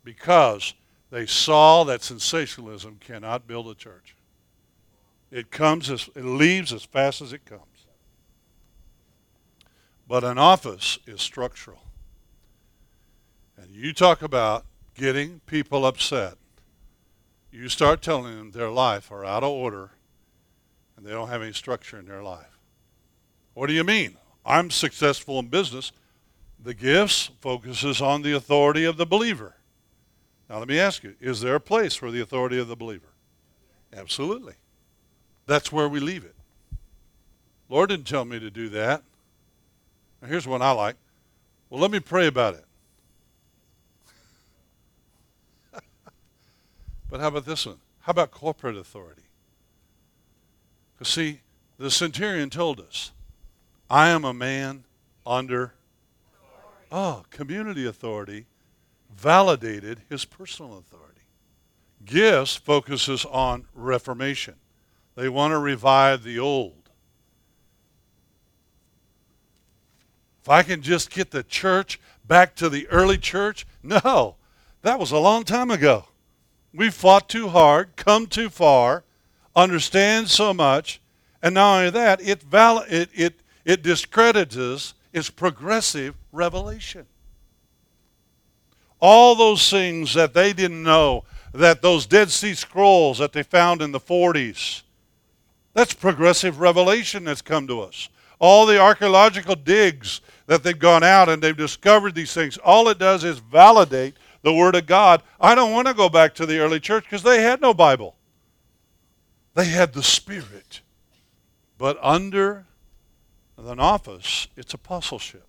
because 0.03 0.73
they 1.09 1.25
saw 1.25 1.83
that 1.85 2.03
sensationalism 2.03 2.97
cannot 2.99 3.47
build 3.47 3.67
a 3.67 3.75
church. 3.75 4.15
It 5.31 5.51
comes 5.51 5.89
as 5.89 6.09
it 6.15 6.23
leaves 6.23 6.71
as 6.73 6.83
fast 6.83 7.21
as 7.21 7.33
it 7.33 7.45
comes. 7.45 7.61
But 10.07 10.23
an 10.23 10.37
office 10.37 10.99
is 11.05 11.21
structural. 11.21 11.81
And 13.57 13.75
you 13.75 13.93
talk 13.93 14.21
about 14.21 14.65
getting 14.95 15.41
people 15.45 15.85
upset 15.85 16.37
you 17.57 17.69
start 17.69 18.03
telling 18.03 18.37
them 18.37 18.51
their 18.51 18.69
life 18.69 19.11
are 19.11 19.25
out 19.25 19.43
of 19.43 19.49
order 19.49 19.89
and 20.95 21.05
they 21.05 21.11
don't 21.11 21.29
have 21.29 21.41
any 21.41 21.53
structure 21.53 21.97
in 21.97 22.05
their 22.05 22.21
life. 22.21 22.59
What 23.55 23.67
do 23.67 23.73
you 23.73 23.83
mean? 23.83 24.17
I'm 24.45 24.69
successful 24.69 25.39
in 25.39 25.47
business. 25.47 25.91
The 26.63 26.75
gifts 26.75 27.31
focuses 27.39 27.99
on 27.99 28.21
the 28.21 28.33
authority 28.33 28.83
of 28.83 28.97
the 28.97 29.05
believer. 29.05 29.55
Now 30.49 30.59
let 30.59 30.67
me 30.67 30.79
ask 30.79 31.03
you, 31.03 31.15
is 31.19 31.41
there 31.41 31.55
a 31.55 31.59
place 31.59 31.95
for 31.95 32.09
the 32.11 32.21
authority 32.21 32.59
of 32.59 32.67
the 32.67 32.75
believer? 32.75 33.13
Absolutely. 33.95 34.53
That's 35.45 35.71
where 35.71 35.89
we 35.89 35.99
leave 35.99 36.23
it. 36.23 36.35
Lord 37.69 37.89
didn't 37.89 38.07
tell 38.07 38.25
me 38.25 38.39
to 38.39 38.49
do 38.49 38.69
that. 38.69 39.03
Now 40.21 40.27
here's 40.29 40.47
one 40.47 40.61
I 40.61 40.71
like. 40.71 40.95
Well, 41.69 41.81
let 41.81 41.91
me 41.91 41.99
pray 41.99 42.27
about 42.27 42.55
it. 42.55 42.65
But 47.09 47.21
how 47.21 47.27
about 47.27 47.45
this 47.45 47.65
one? 47.65 47.77
How 48.01 48.11
about 48.11 48.31
corporate 48.31 48.75
authority? 48.75 49.23
Because, 50.93 51.13
see, 51.13 51.41
the 51.77 51.91
centurion 51.91 52.49
told 52.49 52.79
us, 52.79 53.11
I 53.89 54.09
am 54.09 54.25
a 54.25 54.33
man 54.33 54.83
under 55.25 55.73
oh, 56.91 57.23
community 57.29 57.85
authority 57.85 58.47
validated 59.17 60.01
his 60.09 60.25
personal 60.25 60.77
authority. 60.77 61.21
Gifts 62.05 62.55
focuses 62.55 63.25
on 63.25 63.65
reformation. 63.73 64.55
They 65.15 65.27
want 65.27 65.51
to 65.51 65.57
revive 65.57 66.23
the 66.23 66.39
old. 66.39 66.89
If 70.43 70.49
I 70.49 70.63
can 70.63 70.81
just 70.81 71.09
get 71.09 71.31
the 71.31 71.43
church 71.43 71.99
back 72.25 72.55
to 72.57 72.69
the 72.69 72.87
early 72.87 73.17
church? 73.17 73.65
No, 73.81 74.35
that 74.83 74.99
was 74.99 75.11
a 75.11 75.17
long 75.17 75.43
time 75.43 75.71
ago. 75.71 76.05
We 76.73 76.89
fought 76.91 77.27
too 77.27 77.49
hard, 77.49 77.95
come 77.95 78.27
too 78.27 78.49
far, 78.49 79.03
understand 79.55 80.29
so 80.29 80.53
much, 80.53 81.01
and 81.41 81.55
not 81.55 81.77
only 81.77 81.89
that, 81.89 82.21
it, 82.21 82.43
val- 82.43 82.85
it, 82.87 83.09
it, 83.13 83.39
it 83.65 83.81
discredits 83.81 84.93
its 85.11 85.29
progressive 85.29 86.15
revelation. 86.31 87.07
All 88.99 89.35
those 89.35 89.69
things 89.69 90.13
that 90.15 90.33
they 90.33 90.53
didn't 90.53 90.83
know, 90.83 91.23
that 91.53 91.81
those 91.81 92.05
Dead 92.05 92.29
Sea 92.29 92.53
Scrolls 92.53 93.19
that 93.19 93.33
they 93.33 93.43
found 93.43 93.81
in 93.81 93.91
the 93.91 93.99
40s, 93.99 94.81
that's 95.73 95.93
progressive 95.93 96.59
revelation 96.59 97.23
that's 97.23 97.41
come 97.41 97.67
to 97.67 97.81
us. 97.81 98.09
All 98.39 98.65
the 98.65 98.79
archaeological 98.79 99.55
digs 99.55 100.21
that 100.47 100.63
they've 100.63 100.77
gone 100.77 101.03
out 101.03 101.29
and 101.29 101.41
they've 101.41 101.55
discovered 101.55 102.15
these 102.15 102.33
things, 102.33 102.57
all 102.57 102.89
it 102.89 102.97
does 102.99 103.23
is 103.23 103.39
validate 103.39 104.15
the 104.41 104.53
Word 104.53 104.75
of 104.75 104.85
God. 104.85 105.21
I 105.39 105.55
don't 105.55 105.71
want 105.71 105.87
to 105.87 105.93
go 105.93 106.09
back 106.09 106.33
to 106.35 106.45
the 106.45 106.59
early 106.59 106.79
church 106.79 107.03
because 107.03 107.23
they 107.23 107.41
had 107.41 107.61
no 107.61 107.73
Bible, 107.73 108.15
they 109.53 109.65
had 109.65 109.93
the 109.93 110.03
Spirit. 110.03 110.81
But 111.77 111.97
under 112.01 112.65
an 113.57 113.79
office, 113.79 114.47
it's 114.55 114.73
apostleship. 114.73 115.46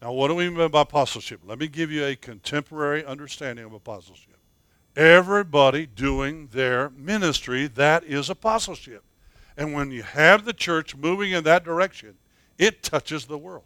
Now, 0.00 0.12
what 0.12 0.28
do 0.28 0.34
we 0.34 0.48
mean 0.48 0.70
by 0.70 0.82
apostleship? 0.82 1.40
Let 1.44 1.58
me 1.58 1.66
give 1.66 1.90
you 1.90 2.04
a 2.04 2.14
contemporary 2.14 3.04
understanding 3.04 3.64
of 3.64 3.72
apostleship. 3.72 4.36
Everybody 4.96 5.86
doing 5.86 6.48
their 6.52 6.90
ministry, 6.90 7.66
that 7.66 8.04
is 8.04 8.30
apostleship. 8.30 9.02
And 9.56 9.72
when 9.72 9.90
you 9.90 10.02
have 10.04 10.44
the 10.44 10.52
church 10.52 10.94
moving 10.96 11.32
in 11.32 11.44
that 11.44 11.64
direction, 11.64 12.14
it 12.58 12.82
touches 12.82 13.26
the 13.26 13.38
world. 13.38 13.64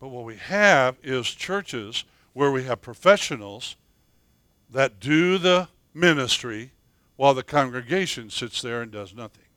But 0.00 0.08
what 0.08 0.24
we 0.24 0.36
have 0.36 0.96
is 1.02 1.28
churches 1.28 2.04
where 2.32 2.50
we 2.50 2.64
have 2.64 2.80
professionals 2.80 3.76
that 4.70 5.00
do 5.00 5.38
the 5.38 5.68
ministry 5.94 6.72
while 7.16 7.34
the 7.34 7.42
congregation 7.42 8.30
sits 8.30 8.62
there 8.62 8.82
and 8.82 8.92
does 8.92 9.14
nothing. 9.14 9.47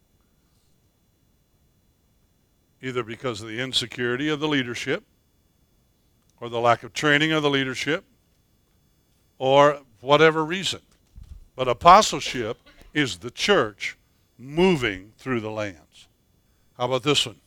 Either 2.82 3.04
because 3.04 3.41
of 3.41 3.48
the 3.48 3.60
insecurity 3.60 4.30
of 4.30 4.39
the 4.39 4.48
leadership, 4.48 5.04
or 6.39 6.50
the 6.50 6.60
lack 6.60 6.84
of 6.84 6.94
training 6.94 7.32
of 7.32 7.44
the 7.44 7.50
leadership, 7.50 8.04
or 9.38 9.82
whatever 10.02 10.44
reason. 10.44 10.82
But 11.56 11.67
apostleship 11.67 12.58
is 12.94 13.20
the 13.20 13.32
church 13.32 13.98
moving 14.38 15.13
through 15.17 15.41
the 15.41 15.52
lands. 15.52 16.08
How 16.78 16.86
about 16.86 17.04
this 17.04 17.26
one? 17.26 17.38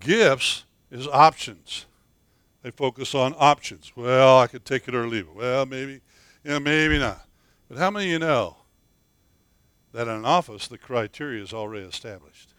Gifts 0.00 0.64
is 0.90 1.06
options. 1.06 1.86
They 2.62 2.70
focus 2.70 3.14
on 3.14 3.34
options. 3.38 3.92
Well, 3.94 4.38
I 4.38 4.46
could 4.46 4.64
take 4.64 4.88
it 4.88 4.94
or 4.94 5.06
leave 5.06 5.28
it. 5.28 5.34
Well, 5.34 5.66
maybe, 5.66 6.00
yeah, 6.42 6.58
maybe 6.58 6.98
not. 6.98 7.26
But 7.68 7.78
how 7.78 7.90
many 7.90 8.06
of 8.06 8.12
you 8.12 8.18
know 8.18 8.56
that 9.92 10.08
in 10.08 10.14
an 10.14 10.24
office 10.24 10.66
the 10.66 10.78
criteria 10.78 11.42
is 11.42 11.52
already 11.52 11.86
established? 11.86 12.54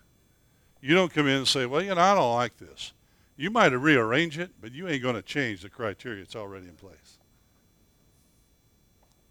You 0.81 0.95
don't 0.95 1.13
come 1.13 1.27
in 1.27 1.37
and 1.37 1.47
say, 1.47 1.65
well, 1.65 1.81
you 1.81 1.93
know, 1.93 2.01
I 2.01 2.15
don't 2.15 2.35
like 2.35 2.57
this. 2.57 2.93
You 3.35 3.51
might 3.51 3.67
rearrange 3.67 4.37
it, 4.37 4.51
but 4.61 4.71
you 4.71 4.87
ain't 4.87 5.03
going 5.03 5.15
to 5.15 5.21
change 5.21 5.61
the 5.61 5.69
criteria. 5.69 6.21
It's 6.23 6.35
already 6.35 6.67
in 6.67 6.73
place. 6.73 7.17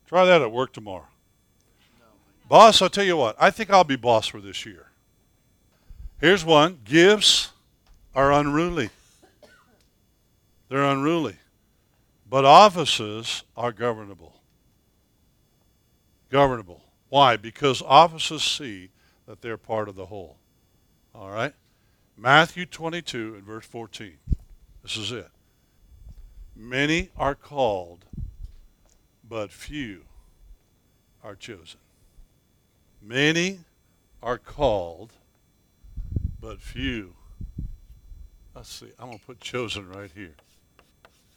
Try 0.07 0.25
that 0.25 0.43
at 0.43 0.53
work 0.53 0.73
tomorrow. 0.73 1.09
Boss, 2.49 2.81
I'll 2.81 2.89
tell 2.89 3.05
you 3.05 3.17
what, 3.17 3.37
I 3.41 3.51
think 3.51 3.71
I'll 3.71 3.83
be 3.83 3.97
boss 3.97 4.29
for 4.29 4.41
this 4.41 4.65
year. 4.65 4.87
Here's 6.21 6.45
one 6.45 6.79
gifts 6.85 7.51
are 8.15 8.33
unruly. 8.33 8.91
They're 10.69 10.85
unruly. 10.85 11.37
But 12.29 12.45
offices 12.45 13.43
are 13.57 13.73
governable. 13.73 14.35
Governable. 16.31 16.83
Why? 17.09 17.37
Because 17.37 17.83
offices 17.83 18.43
see 18.43 18.91
that 19.27 19.43
they're 19.43 19.57
part 19.57 19.89
of 19.89 19.97
the 19.97 20.07
whole. 20.07 20.37
All 21.18 21.31
right? 21.31 21.55
Matthew 22.16 22.66
22 22.66 23.35
and 23.37 23.44
verse 23.44 23.64
14. 23.64 24.18
This 24.83 24.96
is 24.96 25.12
it. 25.12 25.31
Many 26.55 27.11
are 27.16 27.35
called, 27.35 28.05
but 29.26 29.50
few 29.50 30.02
are 31.24 31.35
chosen. 31.35 31.81
Many 33.02 33.61
are 34.22 34.38
called, 34.38 35.12
but 36.40 36.61
few. 36.61 37.14
Let's 38.55 38.72
see. 38.72 38.92
I'm 38.98 39.07
going 39.07 39.18
to 39.18 39.24
put 39.24 39.40
chosen 39.40 39.88
right 39.88 40.11
here. 40.14 40.35